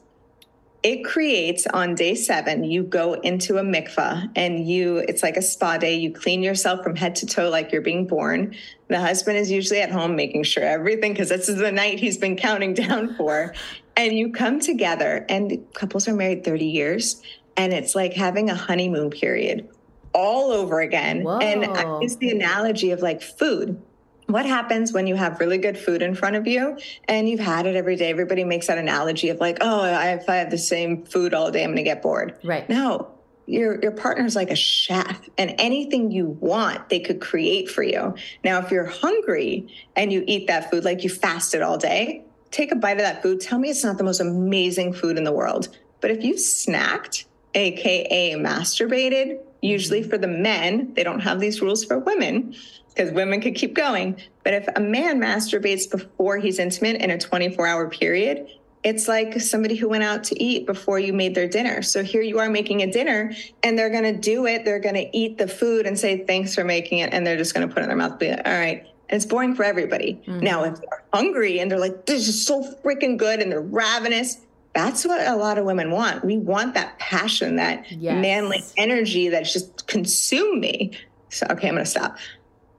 [0.81, 5.41] It creates on day seven, you go into a mikvah and you, it's like a
[5.41, 5.95] spa day.
[5.95, 8.55] You clean yourself from head to toe like you're being born.
[8.93, 12.15] The husband is usually at home making sure everything, because this is the night he's
[12.15, 13.55] been counting down for.
[13.97, 17.19] And you come together, and couples are married 30 years,
[17.57, 19.67] and it's like having a honeymoon period
[20.13, 21.25] all over again.
[21.27, 22.01] And Whoa.
[22.01, 23.81] use the analogy of like food
[24.27, 26.77] what happens when you have really good food in front of you
[27.09, 28.09] and you've had it every day?
[28.09, 31.51] Everybody makes that analogy of like, oh, I- if I have the same food all
[31.51, 32.35] day, I'm going to get bored.
[32.43, 32.67] Right.
[32.69, 33.12] No,
[33.45, 38.15] your your partner's like a chef and anything you want they could create for you.
[38.43, 42.71] Now if you're hungry and you eat that food like you fasted all day take
[42.71, 43.41] a bite of that food.
[43.41, 45.75] Tell me it's not the most amazing food in the world.
[46.01, 47.25] But if you snacked
[47.55, 50.09] aka masturbated usually mm-hmm.
[50.09, 52.55] for the men they don't have these rules for women
[52.89, 54.19] because women could keep going.
[54.43, 58.47] But if a man masturbates before he's intimate in a 24 hour period
[58.83, 61.81] it's like somebody who went out to eat before you made their dinner.
[61.81, 64.65] So here you are making a dinner and they're going to do it.
[64.65, 67.13] They're going to eat the food and say, thanks for making it.
[67.13, 68.19] And they're just going to put it in their mouth.
[68.19, 68.85] Be like, all right.
[69.09, 70.21] And it's boring for everybody.
[70.27, 70.39] Mm-hmm.
[70.39, 74.41] Now, if they're hungry and they're like, this is so freaking good and they're ravenous,
[74.73, 76.25] that's what a lot of women want.
[76.25, 78.21] We want that passion, that yes.
[78.21, 80.91] manly energy that just consume me.
[81.29, 82.17] So, okay, I'm going to stop.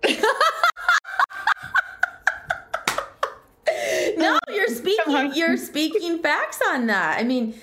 [4.18, 5.32] no, you're speaking.
[5.34, 7.18] You're speaking facts on that.
[7.18, 7.54] I mean,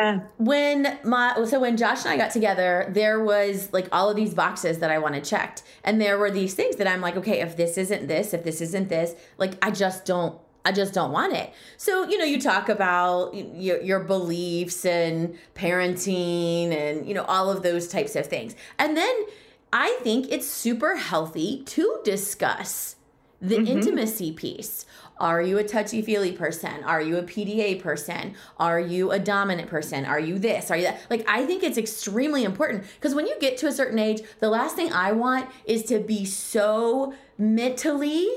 [0.00, 4.16] uh, when my so when Josh and I got together, there was like all of
[4.16, 7.40] these boxes that I wanted checked, and there were these things that I'm like, okay,
[7.40, 10.38] if this isn't this, if this isn't this, like I just don't.
[10.64, 11.52] I just don't want it.
[11.76, 17.52] So, you know, you talk about your, your beliefs and parenting and, you know, all
[17.52, 18.56] of those types of things.
[18.76, 19.26] And then
[19.72, 22.96] I think it's super healthy to discuss
[23.40, 23.66] the mm-hmm.
[23.66, 24.86] intimacy piece.
[25.18, 26.84] Are you a touchy feely person?
[26.84, 28.34] Are you a PDA person?
[28.58, 30.04] Are you a dominant person?
[30.04, 30.70] Are you this?
[30.70, 31.00] Are you that?
[31.08, 34.50] Like, I think it's extremely important because when you get to a certain age, the
[34.50, 38.28] last thing I want is to be so mentally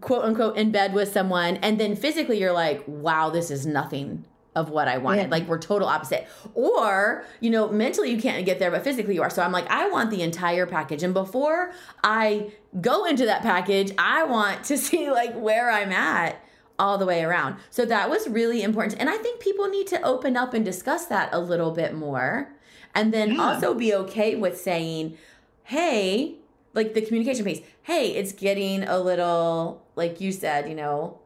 [0.00, 4.22] quote unquote in bed with someone and then physically you're like wow this is nothing
[4.54, 5.22] of what I wanted.
[5.22, 5.28] Yeah.
[5.28, 6.26] Like we're total opposite.
[6.54, 9.30] Or, you know, mentally you can't get there, but physically you are.
[9.30, 11.02] So I'm like, I want the entire package.
[11.02, 16.42] And before I go into that package, I want to see like where I'm at
[16.78, 17.56] all the way around.
[17.70, 19.00] So that was really important.
[19.00, 22.52] And I think people need to open up and discuss that a little bit more.
[22.94, 23.42] And then yeah.
[23.42, 25.18] also be okay with saying,
[25.64, 26.36] hey,
[26.74, 31.18] like the communication piece, hey, it's getting a little, like you said, you know,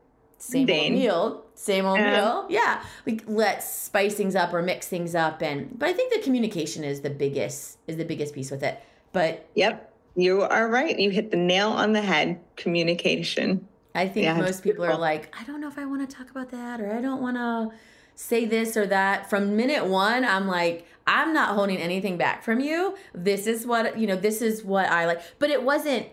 [0.42, 2.46] same old meal, same old meal.
[2.48, 6.20] Yeah, like let's spice things up or mix things up, and but I think the
[6.20, 8.82] communication is the biggest is the biggest piece with it.
[9.12, 10.98] But yep, you are right.
[10.98, 12.40] You hit the nail on the head.
[12.56, 13.68] Communication.
[13.94, 16.30] I think yeah, most people are like, I don't know if I want to talk
[16.30, 17.76] about that, or I don't want to
[18.16, 19.30] say this or that.
[19.30, 22.96] From minute one, I'm like, I'm not holding anything back from you.
[23.14, 24.16] This is what you know.
[24.16, 25.22] This is what I like.
[25.38, 26.08] But it wasn't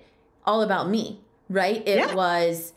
[0.46, 1.82] all about me, right?
[1.88, 2.13] It yeah.
[2.13, 2.74] was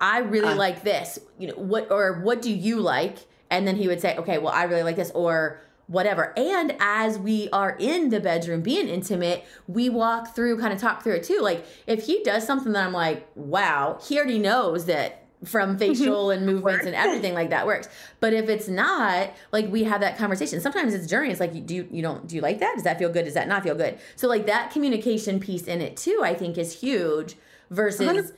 [0.00, 1.18] I really uh, like this.
[1.38, 3.18] You know, what or what do you like?
[3.50, 6.32] And then he would say, okay, well, I really like this, or whatever.
[6.36, 11.02] And as we are in the bedroom being intimate, we walk through, kind of talk
[11.02, 11.38] through it too.
[11.40, 16.30] Like if he does something that I'm like, wow, he already knows that from facial
[16.30, 17.88] and movements and everything like that works.
[18.20, 20.60] But if it's not, like we have that conversation.
[20.60, 21.30] Sometimes it's journey.
[21.30, 22.74] It's like, do you, you don't, do you like that?
[22.74, 23.24] Does that feel good?
[23.24, 23.98] Does that not feel good?
[24.16, 27.36] So like that communication piece in it too, I think is huge
[27.70, 28.32] versus 100%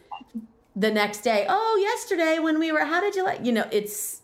[0.79, 4.23] the next day, oh, yesterday when we were, how did you like, you know, it's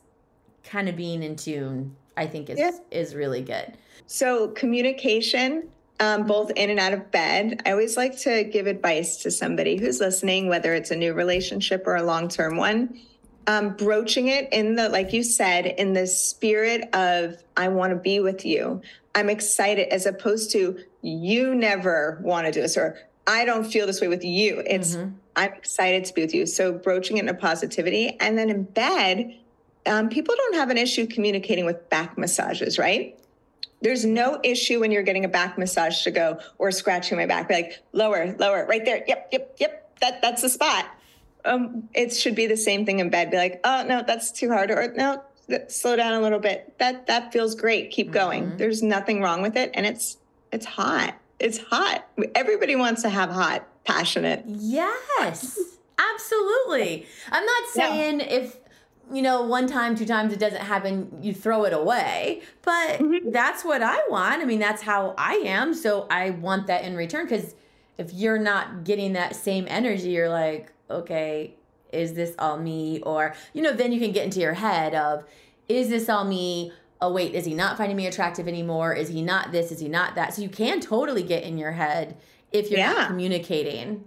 [0.63, 2.71] kind of being in tune, I think is, yeah.
[2.93, 3.77] is really good.
[4.07, 7.61] So communication, um, both in and out of bed.
[7.67, 11.87] I always like to give advice to somebody who's listening, whether it's a new relationship
[11.87, 13.01] or a long-term one.
[13.47, 17.97] Um, broaching it in the, like you said, in the spirit of, I want to
[17.97, 18.81] be with you.
[19.15, 23.87] I'm excited as opposed to, you never want to do this or I don't feel
[23.87, 24.63] this way with you.
[24.67, 25.17] It's, mm-hmm.
[25.37, 26.47] I'm excited to be with you.
[26.47, 28.17] So broaching it in a positivity.
[28.21, 29.37] And then in bed,
[29.87, 33.19] um, people don't have an issue communicating with back massages, right?
[33.83, 37.49] There's no issue when you're getting a back massage to go or scratching my back,
[37.49, 39.05] be like lower, lower, right there.
[39.07, 39.81] Yep, yep, yep.
[40.01, 40.87] That that's the spot.
[41.45, 43.31] Um, it should be the same thing in bed.
[43.31, 45.23] Be like, oh no, that's too hard, or no,
[45.69, 46.79] slow down a little bit.
[46.79, 47.91] That that feels great.
[47.91, 48.47] Keep going.
[48.47, 48.57] Mm-hmm.
[48.57, 50.17] There's nothing wrong with it, and it's
[50.51, 51.15] it's hot.
[51.39, 52.09] It's hot.
[52.35, 54.45] Everybody wants to have hot, passionate.
[54.47, 55.59] Yes,
[55.99, 57.07] absolutely.
[57.31, 58.27] I'm not saying yeah.
[58.27, 58.57] if
[59.13, 62.43] you know, one time, two times it doesn't happen, you throw it away.
[62.63, 63.31] But mm-hmm.
[63.31, 64.41] that's what I want.
[64.41, 65.75] I mean, that's how I am.
[65.75, 67.27] So I want that in return.
[67.27, 67.55] Because
[67.99, 71.55] if you're not getting that same energy, you're like, okay,
[71.93, 73.01] is this all me?
[73.03, 75.25] Or, you know, then you can get into your head of,
[75.69, 76.73] is this all me?
[77.01, 79.89] oh wait is he not finding me attractive anymore is he not this is he
[79.89, 82.17] not that so you can totally get in your head
[82.55, 82.93] if you're yeah.
[82.93, 84.05] not communicating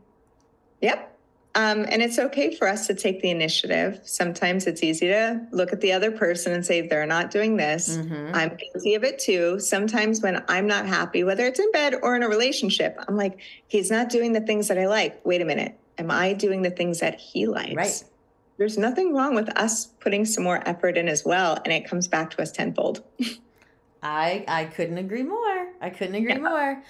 [0.82, 1.14] yep
[1.56, 4.02] um, and it's okay for us to take the initiative.
[4.04, 7.98] Sometimes it's easy to look at the other person and say, they're not doing this.
[7.98, 8.36] Mm-hmm.
[8.36, 9.60] I'm guilty of it too.
[9.60, 13.40] Sometimes when I'm not happy, whether it's in bed or in a relationship, I'm like,
[13.66, 15.26] he's not doing the things that I like.
[15.26, 15.76] Wait a minute.
[15.98, 17.74] Am I doing the things that he likes?
[17.74, 18.04] Right
[18.58, 21.58] there's nothing wrong with us putting some more effort in as well.
[21.64, 23.04] And it comes back to us tenfold.
[24.04, 25.70] I I couldn't agree more.
[25.82, 26.40] I couldn't agree yeah.
[26.40, 26.84] more.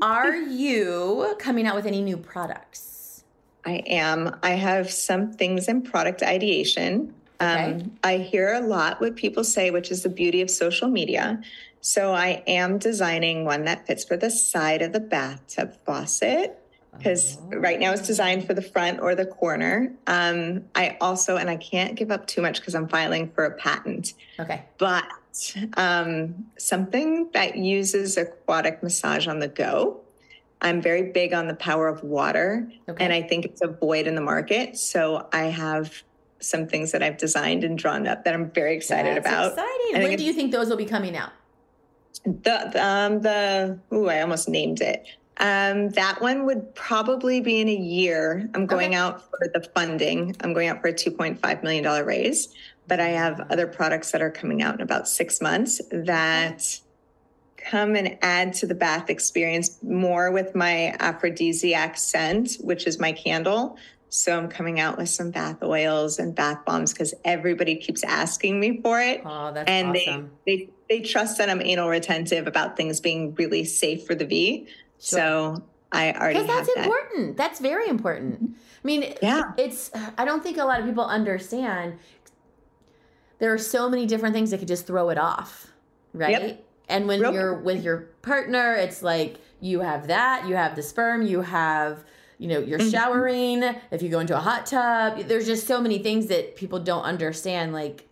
[0.00, 3.24] Are you coming out with any new products?
[3.64, 4.36] I am.
[4.42, 7.14] I have some things in product ideation.
[7.40, 7.72] Okay.
[7.72, 11.40] Um, I hear a lot what people say, which is the beauty of social media.
[11.80, 16.58] So I am designing one that fits for the side of the bathtub faucet
[16.96, 17.56] because oh.
[17.56, 19.92] right now it's designed for the front or the corner.
[20.06, 23.52] Um, I also, and I can't give up too much because I'm filing for a
[23.52, 24.14] patent.
[24.38, 24.64] Okay.
[24.76, 25.04] But
[25.76, 30.00] um, something that uses aquatic massage on the go.
[30.62, 33.02] I'm very big on the power of water, okay.
[33.02, 34.76] and I think it's a void in the market.
[34.76, 36.02] So I have
[36.40, 39.52] some things that I've designed and drawn up that I'm very excited That's about.
[39.52, 40.02] Exciting.
[40.02, 41.32] When do you think those will be coming out?
[42.24, 45.06] The um the ooh, I almost named it.
[45.40, 48.48] Um, that one would probably be in a year.
[48.54, 48.96] I'm going okay.
[48.96, 50.36] out for the funding.
[50.40, 52.50] I'm going out for a $2.5 million raise,
[52.90, 56.80] but I have other products that are coming out in about six months that
[57.56, 63.12] come and add to the bath experience more with my aphrodisiac scent, which is my
[63.12, 63.78] candle.
[64.08, 68.58] So I'm coming out with some bath oils and bath bombs because everybody keeps asking
[68.58, 69.22] me for it.
[69.24, 70.32] Oh, that's and awesome.
[70.44, 74.26] they, they they trust that I'm anal retentive about things being really safe for the
[74.26, 74.66] V.
[74.98, 75.18] Sure.
[75.20, 75.62] So
[75.92, 76.84] I already because that's that.
[76.84, 77.36] important.
[77.36, 78.56] That's very important.
[78.82, 79.90] I mean, yeah, it's.
[80.16, 81.98] I don't think a lot of people understand.
[83.40, 85.72] There are so many different things that could just throw it off,
[86.12, 86.30] right?
[86.30, 86.64] Yep.
[86.88, 90.82] And when Real you're with your partner, it's like you have that, you have the
[90.82, 92.04] sperm, you have
[92.40, 92.88] you know, you're mm-hmm.
[92.88, 96.78] showering, if you go into a hot tub, there's just so many things that people
[96.78, 97.74] don't understand.
[97.74, 98.08] Like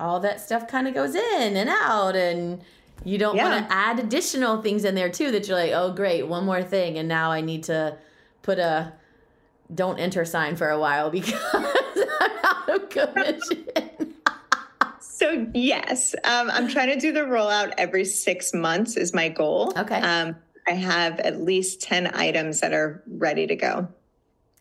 [0.00, 2.60] all that stuff kind of goes in and out, and
[3.04, 3.48] you don't yeah.
[3.48, 6.64] want to add additional things in there too that you're like, oh, great, one more
[6.64, 6.98] thing.
[6.98, 7.96] And now I need to
[8.42, 8.94] put a
[9.72, 11.34] don't enter sign for a while because
[12.20, 13.68] I'm out of commission.
[15.22, 19.72] so, yes, um, I'm trying to do the rollout every six months, is my goal.
[19.76, 20.00] Okay.
[20.00, 23.88] Um, I have at least 10 items that are ready to go.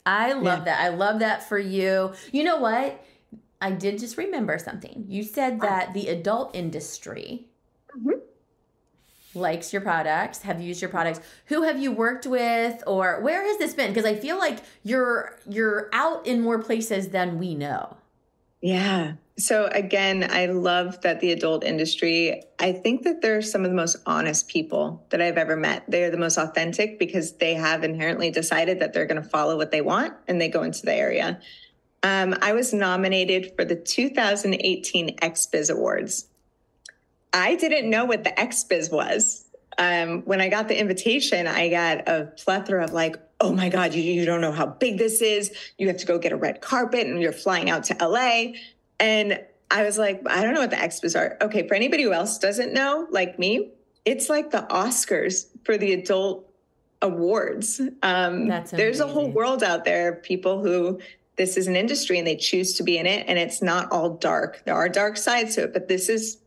[0.05, 0.63] I love yeah.
[0.65, 0.81] that.
[0.81, 2.13] I love that for you.
[2.31, 3.03] You know what?
[3.59, 5.05] I did just remember something.
[5.07, 5.65] You said ah.
[5.65, 7.47] that the adult industry
[7.95, 8.19] mm-hmm.
[9.39, 11.21] likes your products, have used your products.
[11.47, 13.89] Who have you worked with or where has this been?
[13.89, 17.97] Because I feel like you're you're out in more places than we know.
[18.61, 19.13] Yeah.
[19.41, 23.75] So again, I love that the adult industry, I think that they're some of the
[23.75, 25.83] most honest people that I've ever met.
[25.87, 29.71] They're the most authentic because they have inherently decided that they're going to follow what
[29.71, 31.39] they want and they go into the area.
[32.03, 36.27] Um, I was nominated for the 2018 XBiz Awards.
[37.33, 39.45] I didn't know what the XBiz was.
[39.77, 43.95] Um, when I got the invitation, I got a plethora of like, oh my God,
[43.95, 45.51] you, you don't know how big this is.
[45.79, 48.53] You have to go get a red carpet and you're flying out to LA.
[49.01, 51.37] And I was like, I don't know what the XBiz are.
[51.41, 53.71] Okay, for anybody who else doesn't know, like me,
[54.05, 56.47] it's like the Oscars for the adult
[57.01, 57.81] awards.
[58.03, 60.99] Um, there's a whole world out there, of people who
[61.35, 64.11] this is an industry and they choose to be in it, and it's not all
[64.11, 64.61] dark.
[64.65, 66.37] There are dark sides to it, but this is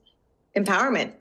[0.56, 1.12] empowerment.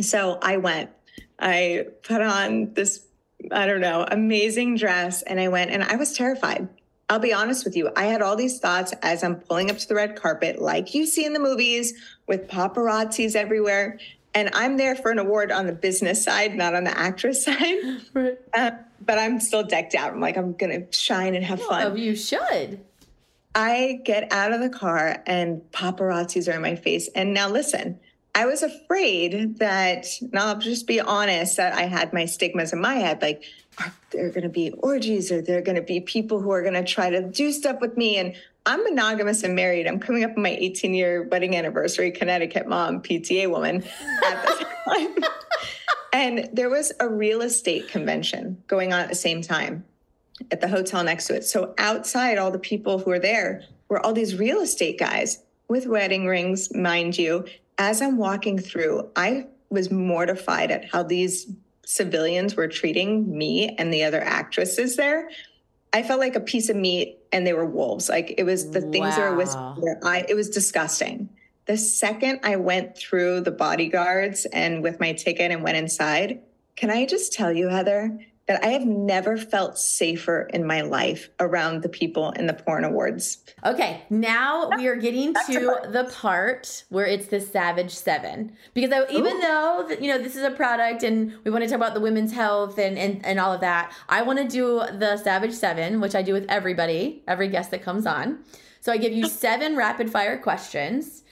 [0.00, 0.90] So I went.
[1.38, 3.04] I put on this,
[3.50, 6.68] I don't know, amazing dress, and I went, and I was terrified.
[7.08, 7.90] I'll be honest with you.
[7.94, 11.06] I had all these thoughts as I'm pulling up to the red carpet, like you
[11.06, 11.94] see in the movies
[12.26, 13.98] with paparazzis everywhere.
[14.34, 17.78] And I'm there for an award on the business side, not on the actress side.
[18.12, 18.38] Right.
[18.52, 18.72] Uh,
[19.04, 20.12] but I'm still decked out.
[20.12, 21.82] I'm like, I'm going to shine and have fun.
[21.84, 22.80] Oh, you should.
[23.54, 27.08] I get out of the car and paparazzis are in my face.
[27.14, 27.98] And now listen,
[28.36, 32.82] I was afraid that, and I'll just be honest, that I had my stigmas in
[32.82, 33.22] my head.
[33.22, 33.42] Like,
[33.78, 35.32] are there going to be orgies?
[35.32, 37.96] Are there going to be people who are going to try to do stuff with
[37.96, 38.18] me?
[38.18, 39.86] And I'm monogamous and married.
[39.86, 43.82] I'm coming up on my 18 year wedding anniversary, Connecticut mom, PTA woman
[44.26, 45.16] at the time.
[46.12, 49.82] and there was a real estate convention going on at the same time
[50.50, 51.44] at the hotel next to it.
[51.44, 55.86] So outside, all the people who were there were all these real estate guys with
[55.86, 57.46] wedding rings, mind you,
[57.78, 61.50] as I'm walking through, I was mortified at how these
[61.84, 65.28] civilians were treating me and the other actresses there.
[65.92, 68.08] I felt like a piece of meat and they were wolves.
[68.08, 69.16] Like it was the things wow.
[69.16, 70.00] that were whispering.
[70.02, 71.28] I, it was disgusting.
[71.66, 76.40] The second I went through the bodyguards and with my ticket and went inside,
[76.76, 81.30] can I just tell you, Heather, that I have never felt safer in my life
[81.40, 83.38] around the people in the porn awards.
[83.64, 88.56] Okay, now we are getting to the part where it's the Savage Seven.
[88.72, 89.40] Because I, even Ooh.
[89.40, 92.32] though you know this is a product and we want to talk about the women's
[92.32, 96.14] health and, and, and all of that, I want to do the Savage Seven, which
[96.14, 98.44] I do with everybody, every guest that comes on.
[98.80, 101.24] So I give you seven rapid fire questions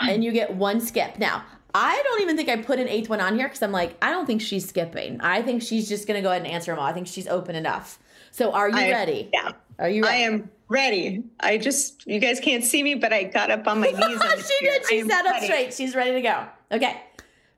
[0.00, 1.18] and you get one skip.
[1.18, 1.44] Now,
[1.74, 4.10] I don't even think I put an eighth one on here because I'm like, I
[4.10, 5.20] don't think she's skipping.
[5.20, 6.86] I think she's just gonna go ahead and answer them all.
[6.86, 7.98] I think she's open enough.
[8.30, 9.30] So are you I- ready?
[9.32, 9.52] Yeah.
[9.78, 10.16] Are you ready?
[10.16, 11.24] I am ready.
[11.40, 14.46] I just, you guys can't see me, but I got up on my knees.
[14.48, 14.86] she did.
[14.86, 15.46] She sat up ready.
[15.46, 15.74] straight.
[15.74, 16.46] She's ready to go.
[16.70, 17.00] Okay.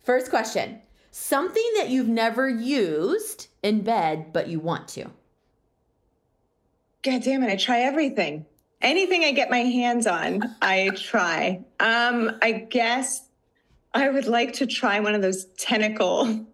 [0.03, 0.81] First question.
[1.11, 5.11] Something that you've never used in bed, but you want to.
[7.03, 8.47] God damn it, I try everything.
[8.81, 11.63] Anything I get my hands on, I try.
[11.81, 13.29] Um, I guess
[13.95, 16.23] I would like to try one of those tentacle.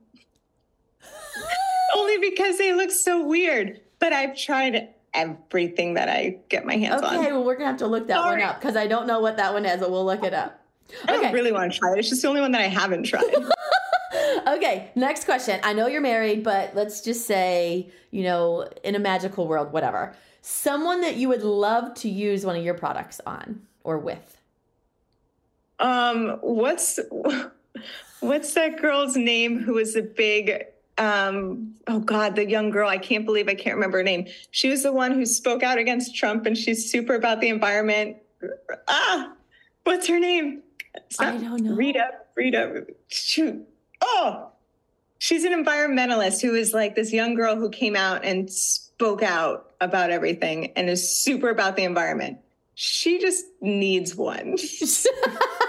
[1.97, 3.81] Only because they look so weird.
[3.99, 7.19] But I've tried everything that I get my hands Okay, on.
[7.25, 8.41] Okay, well, we're going to have to look that Sorry.
[8.41, 10.61] one up because I don't know what that one is, but we'll look it up.
[11.07, 11.99] I don't really want to try it.
[11.99, 13.25] It's just the only one that I haven't tried.
[14.47, 15.61] Okay, next question.
[15.63, 20.15] I know you're married, but let's just say, you know, in a magical world, whatever.
[20.43, 24.40] Someone that you would love to use one of your products on or with.
[25.81, 27.01] Um, what's
[28.21, 30.65] what's that girl's name who was a big
[30.99, 34.27] um oh god, the young girl, I can't believe I can't remember her name.
[34.51, 38.19] She was the one who spoke out against Trump and she's super about the environment.
[38.87, 39.33] Ah,
[39.85, 40.63] what's her name?
[41.19, 41.75] I don't know.
[41.75, 43.67] Rita, Rita, shoot.
[44.03, 44.51] Oh,
[45.19, 49.71] she's an environmentalist who is like this young girl who came out and spoke out
[49.81, 52.39] about everything and is super about the environment.
[52.75, 54.57] She just needs one.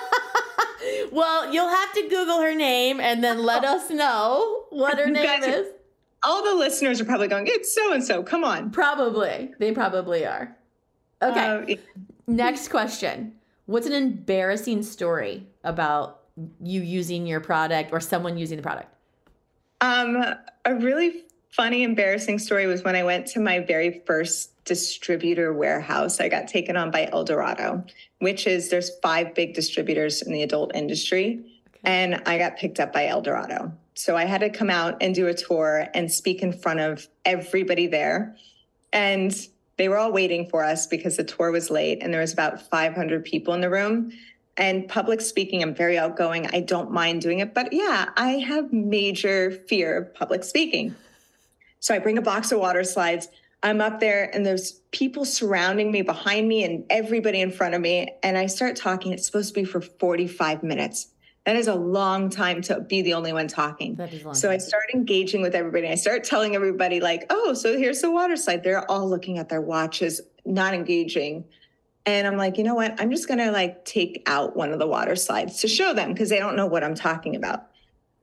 [1.11, 5.43] well, you'll have to Google her name and then let us know what her name
[5.43, 5.67] is.
[6.23, 8.23] all the listeners are probably going, it's so and so.
[8.23, 8.71] Come on.
[8.71, 9.51] Probably.
[9.59, 10.55] They probably are.
[11.21, 11.73] Okay.
[11.73, 11.75] Uh,
[12.27, 13.33] Next question.
[13.65, 16.21] What's an embarrassing story about
[16.61, 18.87] you using your product or someone using the product?
[19.81, 20.23] um,
[20.65, 26.19] a really funny, embarrassing story was when I went to my very first distributor warehouse.
[26.19, 27.83] I got taken on by Eldorado,
[28.19, 31.43] which is there's five big distributors in the adult industry,
[31.83, 33.71] and I got picked up by Eldorado.
[33.93, 37.07] So I had to come out and do a tour and speak in front of
[37.25, 38.35] everybody there.
[38.93, 39.35] And
[39.77, 42.61] they were all waiting for us because the tour was late and there was about
[42.69, 44.11] 500 people in the room.
[44.57, 46.47] And public speaking, I'm very outgoing.
[46.47, 47.53] I don't mind doing it.
[47.53, 50.95] But yeah, I have major fear of public speaking.
[51.79, 53.27] So I bring a box of WaterSlydes.
[53.63, 57.81] I'm up there and there's people surrounding me behind me and everybody in front of
[57.81, 58.09] me.
[58.23, 59.11] And I start talking.
[59.11, 61.07] It's supposed to be for 45 minutes.
[61.45, 63.95] That is a long time to be the only one talking.
[63.95, 65.87] That is long So I start engaging with everybody.
[65.87, 68.63] I start telling everybody, like, oh, so here's the WaterSlyde.
[68.63, 71.45] They're all looking at their watches, not engaging.
[72.05, 72.99] And I'm like, you know what?
[72.99, 76.39] I'm just gonna like take out one of the WaterSlydes to show them because they
[76.39, 77.67] don't know what I'm talking about.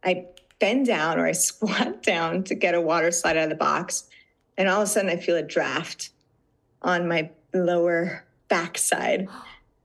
[0.05, 0.26] I
[0.61, 4.05] bend down or I squat down to get a WaterSlyde out of the box.
[4.59, 6.11] And all of a sudden I feel a draft
[6.82, 9.28] on my lower backside.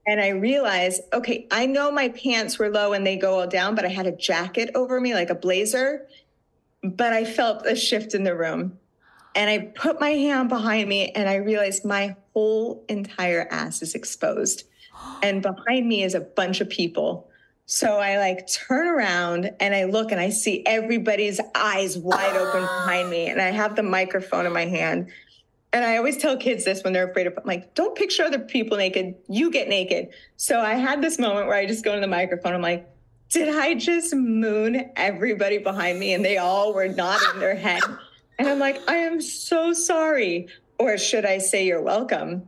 [0.06, 3.74] And I realize, okay, I know my pants were low and they go all down,
[3.74, 6.06] but I had a jacket over me, like a blazer.
[6.82, 8.78] But I felt a shift in the room.
[9.34, 13.94] And I put my hand behind me and I realized my whole entire ass is
[13.94, 14.64] exposed.
[15.22, 17.30] And behind me is a bunch of people.
[17.66, 22.60] So I like turn around and I look and I see everybody's eyes wide open
[22.60, 23.28] behind me.
[23.28, 25.08] And I have the microphone in my hand.
[25.72, 28.38] And I always tell kids this when they're afraid of, I'm like, don't picture other
[28.38, 29.14] people naked.
[29.28, 30.10] You get naked.
[30.36, 32.52] So I had this moment where I just go to the microphone.
[32.54, 32.88] I'm like,
[33.30, 36.12] did I just moon everybody behind me?
[36.12, 37.82] And they all were nodding their head.
[38.38, 40.48] And I'm like, I am so sorry.
[40.78, 42.46] Or should I say you're welcome?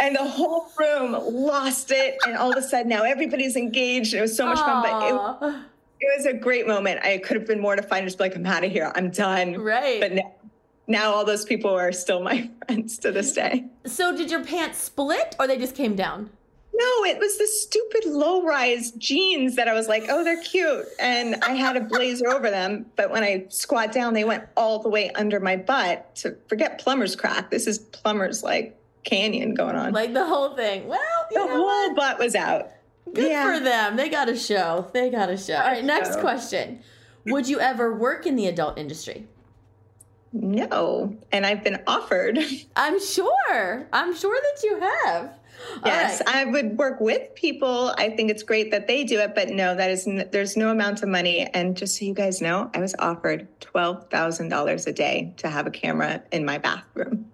[0.00, 2.16] And the whole room lost it.
[2.26, 4.14] And all of a sudden now everybody's engaged.
[4.14, 5.64] It was so much fun, but it,
[6.00, 7.00] it was a great moment.
[7.04, 8.92] I could have been mortified and just be like, I'm out of here.
[8.94, 9.54] I'm done.
[9.60, 10.00] right.
[10.00, 10.34] But now,
[10.86, 13.64] now all those people are still my friends to this day.
[13.84, 16.30] so did your pants split or they just came down?
[16.78, 20.84] No, it was the stupid low rise jeans that I was like, oh, they're cute.
[21.00, 22.84] And I had a blazer over them.
[22.96, 26.78] But when I squat down, they went all the way under my butt to forget
[26.78, 27.50] plumber's crack.
[27.50, 29.92] This is plumber's like canyon going on.
[29.94, 30.86] Like the whole thing.
[30.86, 31.00] Well,
[31.30, 31.96] you the whole what?
[31.96, 32.68] butt was out.
[33.14, 33.56] Good Yeah.
[33.58, 33.96] for them.
[33.96, 34.90] They got a show.
[34.92, 35.54] They got a show.
[35.56, 36.80] All right, next question.
[37.24, 39.26] Would you ever work in the adult industry?
[40.32, 41.16] No.
[41.32, 42.38] And I've been offered.
[42.76, 43.86] I'm sure.
[43.92, 45.32] I'm sure that you have.
[45.86, 46.36] Yes, right.
[46.36, 47.94] I would work with people.
[47.96, 50.68] I think it's great that they do it, but no, that is n- there's no
[50.70, 51.46] amount of money.
[51.54, 55.48] And just so you guys know, I was offered twelve thousand dollars a day to
[55.48, 57.30] have a camera in my bathroom.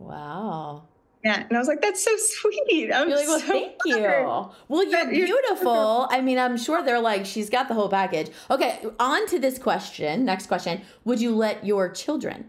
[0.00, 0.88] Wow.
[1.24, 3.96] Yeah, and I was like, "That's so sweet." I'm You're like, well, so thank you.
[3.96, 4.54] honored.
[4.68, 6.06] Well, you're you're- beautiful.
[6.10, 8.30] I mean, I'm sure they're like, she's got the whole package.
[8.50, 10.24] Okay, on to this question.
[10.24, 10.80] Next question.
[11.04, 12.48] Would you let your children?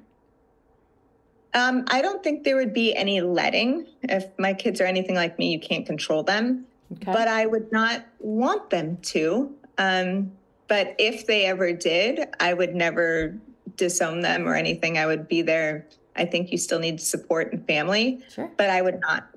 [1.54, 5.38] Um, I don't think there would be any letting if my kids are anything like
[5.38, 5.52] me.
[5.52, 7.12] You can't control them, Okay.
[7.12, 9.54] but I would not want them to.
[9.78, 10.32] Um,
[10.70, 13.36] but if they ever did, I would never
[13.76, 14.98] disown them or anything.
[14.98, 15.88] I would be there.
[16.16, 18.52] I think you still need support and family, Sure.
[18.58, 19.30] but I would not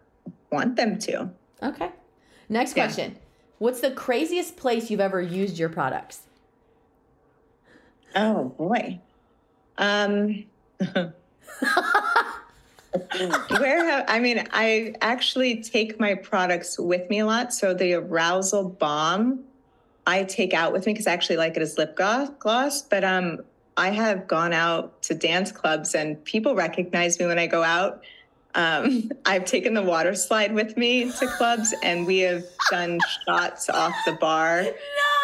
[0.50, 1.30] want them to.
[1.62, 1.90] Okay.
[2.48, 2.84] Next Yeah.
[2.86, 3.16] question.
[3.58, 6.22] What's the craziest place you've ever used your products?
[8.14, 9.00] Oh boy.
[9.78, 10.44] Um
[13.58, 17.52] where have I mean I actually take my products with me a lot.
[17.52, 19.44] So the arousal bomb
[20.06, 22.82] I take out with me because I actually like it as lip gloss, gloss.
[22.82, 23.38] But um
[23.76, 28.02] I have gone out to dance clubs and people recognize me when I go out.
[28.54, 33.94] Um, I've taken the WaterSlyde with me to clubs and we have done shots off
[34.06, 34.64] the bar.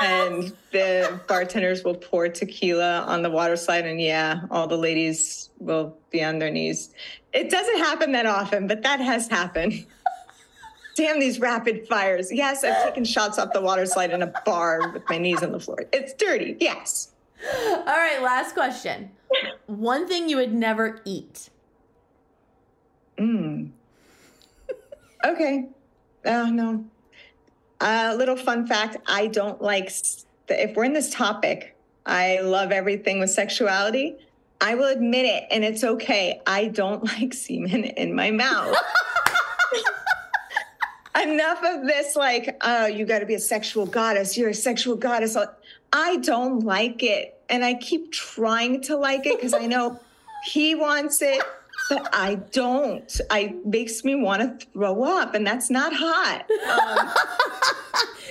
[0.02, 5.94] And the bartenders will pour tequila on the WaterSlyde and yeah all the ladies will
[6.08, 6.88] be on their knees.
[7.34, 9.84] It doesn't happen that often but that has happened.
[10.96, 12.32] Damn these rapid fires.
[12.32, 15.60] Yes i've taken shots off the WaterSlyde in a bar with my knees on the
[15.60, 15.84] floor.
[15.92, 16.56] It's dirty.
[16.58, 17.10] Yes
[17.42, 19.10] All right, last question.
[19.66, 21.50] One thing you would never eat.
[23.18, 23.70] mm.
[25.24, 25.68] okay.
[26.24, 26.84] Oh no.
[27.80, 29.90] A little fun fact i don't like
[30.48, 31.74] if we're in this topic
[32.04, 34.16] i love everything with sexuality.
[34.60, 36.42] I will admit it and it's okay.
[36.46, 38.76] I don't like semen in my mouth.
[41.22, 44.36] Enough of this like oh you got to be a sexual goddess.
[44.36, 45.36] You're a sexual goddess
[45.92, 49.98] i don't like it and i keep trying to like it because i know
[50.46, 51.42] he wants it
[51.88, 57.08] but i don't i makes me want to throw up and that's not hot um,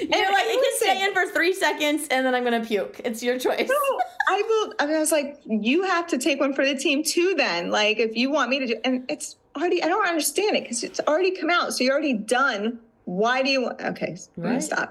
[0.01, 2.59] You're And- like, and it can stay in for three seconds and then I'm going
[2.61, 3.01] to puke.
[3.03, 3.67] It's your choice.
[3.67, 3.99] no,
[4.29, 4.73] I will.
[4.79, 7.35] I, mean, I was like, you have to take one for the team too.
[7.35, 9.83] Then, like, if you want me to do, and it's already.
[9.83, 12.79] I don't understand it because it's already come out, so you're already done.
[13.03, 13.81] Why do you want?
[13.81, 14.89] Okay, I'm gonna Right.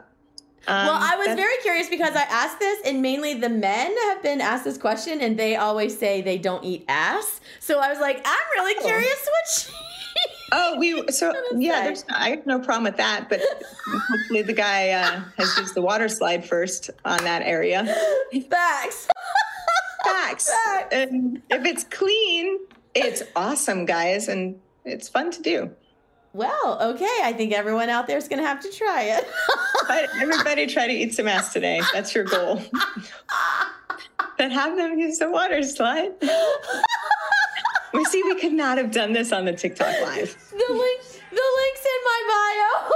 [0.62, 0.86] Stop.
[0.86, 4.22] well, Um, I was very curious because I asked this, and mainly the men have
[4.22, 7.40] been asked this question, and they always say they don't eat ass.
[7.61, 8.84] So I was like, I'm really Oh.
[8.86, 9.72] curious what she.
[10.50, 11.84] Oh, we so yeah.
[11.84, 13.40] There's I have no problem with that, but
[13.86, 17.84] hopefully the guy uh, has used the WaterSlyde first on that area.
[18.50, 19.09] Facts.
[20.04, 20.50] Facts.
[20.50, 20.94] Facts.
[20.94, 22.61] And if it's clean,
[22.94, 25.70] it's awesome, guys, and it's fun to do.
[26.35, 27.18] Well, okay.
[27.22, 29.26] I think everyone out there is going to have to try it.
[29.89, 31.81] But everybody try to eat some ass today.
[31.93, 32.61] That's your goal.
[34.39, 36.14] but have them use the WaterSlyde.
[37.95, 40.37] We see we could not have done this on the TikTok live.
[40.51, 42.95] the link, the link's in my bio.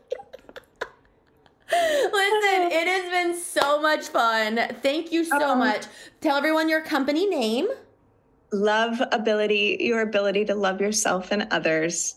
[2.11, 4.59] Listen, it has been so much fun.
[4.82, 5.55] Thank you so Oh.
[5.55, 5.86] much.
[6.22, 7.68] Tell everyone your company name.
[8.51, 12.15] Love ability, your ability to love yourself and others.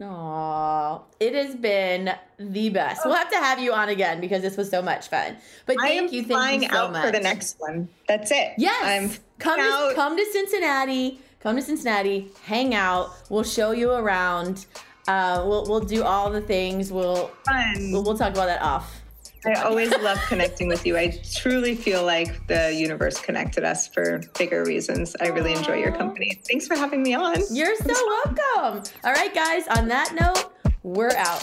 [0.00, 3.02] Aw, it has been the best.
[3.04, 5.36] We'll have to have you on again because this was so much fun.
[5.66, 7.06] But thank you, thank you so out much.
[7.06, 7.88] for the next one.
[8.08, 8.54] That's it.
[8.58, 9.94] Yes, I'm come to, out.
[9.94, 11.20] come to Cincinnati.
[11.40, 12.30] Come to Cincinnati.
[12.44, 13.10] Hang out.
[13.30, 14.66] We'll show you around.
[15.06, 16.90] Uh, we'll we'll do all the things.
[16.90, 17.30] We'll
[17.76, 19.03] we'll, we'll talk about that off.
[19.46, 20.96] I always love connecting with you.
[20.96, 25.14] I truly feel like the universe connected us for bigger reasons.
[25.20, 26.40] I really enjoy your company.
[26.48, 27.36] Thanks for having me on.
[27.50, 28.90] You're so welcome.
[29.04, 29.66] All right, guys.
[29.68, 31.42] On that note, we're out.